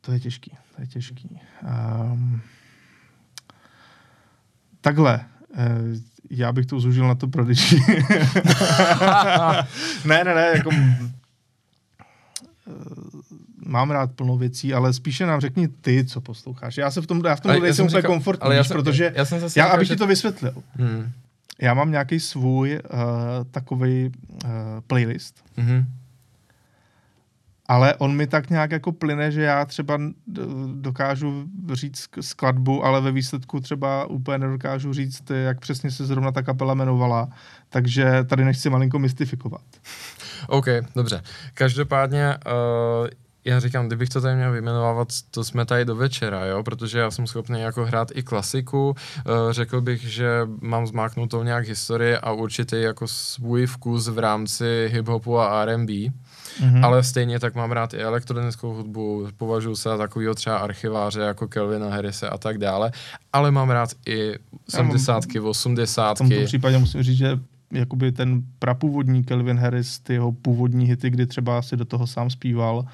[0.00, 1.40] To je těžký, to je těžký.
[1.62, 2.40] Um,
[4.80, 5.24] takhle,
[5.56, 5.78] eh,
[6.30, 7.76] já bych to zúžil na to Prodigy.
[10.04, 11.16] ne, ne, ne, jako eh,
[13.66, 16.76] mám rád plno věcí, ale spíše nám řekni ty, co posloucháš.
[16.76, 18.64] Já se v tom, já v tom Ale já nejsem jsem úplně komfortní, ale já
[18.64, 20.54] jsem- protože já jsem zase já, abych že- ti to vysvětlil.
[20.74, 21.10] Hmm.
[21.60, 23.00] Já mám nějaký svůj uh,
[23.50, 24.12] takový
[24.44, 24.50] uh,
[24.86, 25.84] playlist, Mhm.
[27.66, 29.98] ale on mi tak nějak jako plyne, že já třeba
[30.74, 36.32] dokážu říct sk- skladbu, ale ve výsledku třeba úplně nedokážu říct, jak přesně se zrovna
[36.32, 37.28] ta kapela jmenovala,
[37.68, 39.62] takže tady nechci malinko mystifikovat.
[40.48, 41.22] OK, dobře.
[41.54, 43.08] Každopádně uh,
[43.46, 47.10] já říkám, kdybych to tady měl vyjmenovávat, to jsme tady do večera, jo, protože já
[47.10, 48.94] jsem schopný jako hrát i klasiku, uh,
[49.50, 50.28] řekl bych, že
[50.60, 55.92] mám zmáknutou nějak historii a určitě jako svůj vkus v rámci hip-hopu a R&B,
[56.60, 56.84] Mhm.
[56.84, 61.48] ale stejně tak mám rád i elektronickou hudbu, považuji se za takového třeba archiváře jako
[61.48, 62.92] Kelvina Harrise a tak dále,
[63.32, 64.34] ale mám rád i
[64.68, 65.24] 70.
[65.40, 66.18] v 80.
[66.18, 67.38] tomto případě musím říct, že
[67.72, 72.30] jakoby ten prapůvodní Kelvin Harris, ty jeho původní hity, kdy třeba si do toho sám
[72.30, 72.84] zpíval,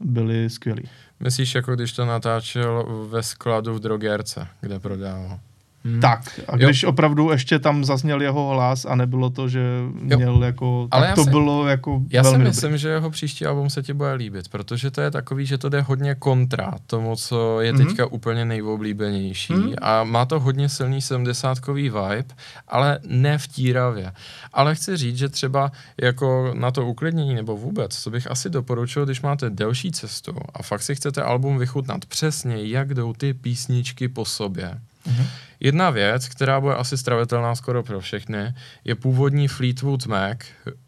[0.00, 0.82] byly skvělý.
[1.20, 5.40] Myslíš, jako když to natáčel ve skladu v drogérce, kde prodával?
[5.86, 6.00] Hmm.
[6.00, 6.88] Tak, a když jo.
[6.88, 9.60] opravdu ještě tam zazněl jeho hlas a nebylo to, že
[10.06, 10.16] Jo.
[10.16, 12.78] měl jako, Ale tak já to si- bylo jako Já si velmi myslím, dobré.
[12.78, 15.80] že jeho příští album se ti bude líbit, protože to je takový, že to jde
[15.80, 17.86] hodně kontra tomu, co je Mhm.
[17.86, 19.74] teďka úplně nejoblíbenější Mhm.
[19.82, 22.24] a má to hodně silný 70 vibe,
[22.68, 24.12] ale ne vtíravě.
[24.52, 25.72] Ale chci říct, že třeba
[26.02, 30.62] jako na to uklidnění nebo vůbec, co bych asi doporučil, když máte delší cestu a
[30.62, 34.78] fakt si chcete album vychutnat přesně, jak jdou ty písničky po sobě.
[35.06, 35.26] Mhm.
[35.60, 38.54] Jedna věc, která bude asi stravitelná skoro pro všechny,
[38.84, 40.38] je původní Fleetwood Mac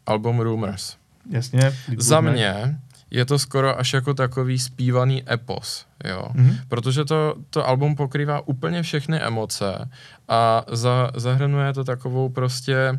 [0.06, 0.96] album Rumors.
[1.30, 1.60] Jasně.
[1.60, 2.34] Za Fleetwood Mac.
[2.34, 2.78] mě
[3.10, 6.28] je to skoro až jako takový zpívaný epos, jo.
[6.34, 6.58] Mhm.
[6.68, 9.88] Protože to, to album pokrývá úplně všechny emoce
[10.28, 12.98] a za, zahrnuje to takovou prostě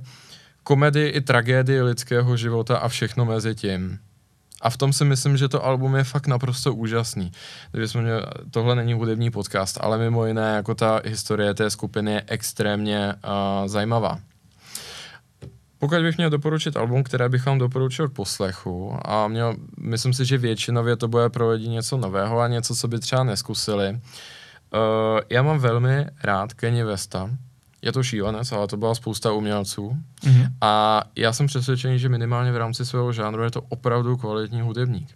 [0.64, 4.00] komedii i tragédii lidského života a všechno mezi tím.
[4.62, 7.32] A v tom si myslím, že to album je fakt naprosto úžasný.
[7.72, 12.12] Takže jsme měli, tohle není hudební podcast, ale mimo jiné, jako ta historie té skupiny
[12.12, 14.20] je extrémně uh, zajímavá.
[15.80, 20.26] Pokud bych měl doporučit album, které bych vám doporučil k poslechu a měl, myslím si,
[20.26, 23.90] že většinově to bude pro lidi něco nového a něco, co by třeba neskusili.
[23.90, 24.00] Uh,
[25.30, 27.30] já mám velmi rád Kenny Westa.
[27.82, 29.98] Je to šílenec, ale to byla spousta umělců.
[30.26, 30.46] Mhm.
[30.62, 35.08] A já jsem přesvědčený, že minimálně v rámci svého žánru je to opravdu kvalitní hudebník.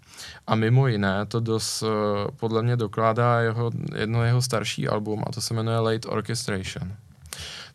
[0.47, 1.89] A mimo jiné to dost uh,
[2.38, 6.93] podle mě dokládá jeho, jedno jeho starší album a to se jmenuje Late Orchestration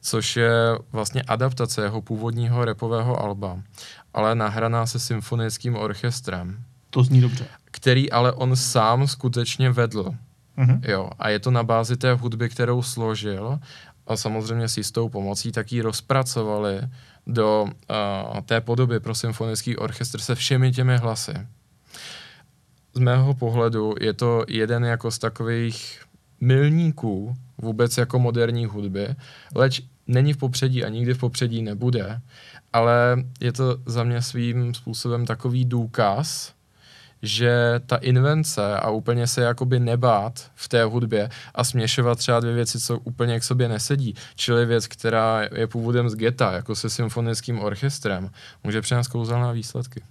[0.01, 0.59] což je
[0.93, 3.59] vlastně adaptace jeho původního repového alba,
[4.14, 6.59] ale nahraná se symfonickým orchestrem,
[6.91, 7.47] To zní dobře.
[7.64, 10.14] který ale on sám skutečně vedl.
[10.57, 10.80] Mhm.
[10.84, 13.59] Jo, a je to na bázi té hudby, kterou složil
[14.09, 16.81] a samozřejmě s jistou pomocí, tak ji rozpracovali
[17.27, 21.35] do uh, té podoby pro symfonický orchestr se všemi těmi hlasy.
[22.95, 26.03] Z mého pohledu je to jeden jako z takových
[26.41, 29.09] milníků vůbec jako moderní hudby,
[29.55, 32.21] leč není v popředí a nikdy v popředí nebude,
[32.73, 36.55] ale je to za mě svým způsobem takový důkaz,
[37.23, 42.55] že ta invence a úplně se jakoby nebát v té hudbě a směšovat třeba dvě
[42.55, 46.91] věci, co úplně k sobě nesedí, čili věc, která je původem z geta, jako se
[46.91, 48.31] symfonickým orchestrem,
[48.64, 50.03] může přinést kouzelné výsledky.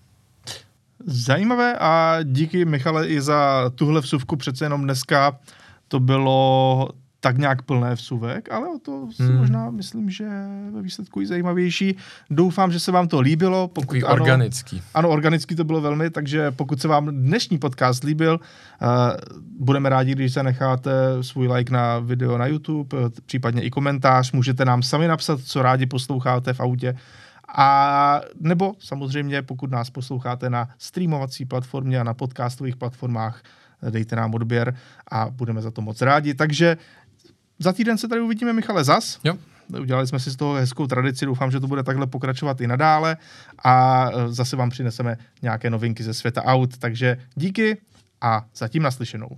[1.05, 5.39] Zajímavé a díky Michale i za tuhle vsuvku přece jenom dneska
[5.87, 6.89] to bylo
[7.19, 9.37] tak nějak plné vsuvek, ale o to si hmm.
[9.37, 10.29] možná myslím, že
[10.71, 11.97] ve výsledku je zajímavější.
[12.29, 13.67] Doufám, že se vám to líbilo.
[13.67, 14.81] Pokud Takový ano, organický.
[14.93, 18.39] Ano, organicky to bylo velmi, takže pokud se vám dnešní podcast líbil,
[18.81, 18.87] uh,
[19.59, 20.91] budeme rádi, když se necháte
[21.21, 24.31] svůj like na video na YouTube, uh, případně i komentář.
[24.31, 26.95] Můžete nám sami napsat, co rádi posloucháte v autě.
[27.57, 33.41] A nebo samozřejmě, pokud nás posloucháte na streamovací platformě a na podcastových platformách,
[33.89, 34.75] dejte nám odběr
[35.11, 36.33] a budeme za to moc rádi.
[36.33, 36.77] Takže
[37.59, 39.19] za týden se tady uvidíme, Michale, zas.
[39.23, 39.33] Jo.
[39.81, 43.17] Udělali jsme si z toho hezkou tradici, doufám, že to bude takhle pokračovat i nadále
[43.63, 46.77] a e, zase vám přineseme nějaké novinky ze světa aut.
[46.77, 47.77] Takže díky
[48.21, 49.29] a zatím naslyšenou.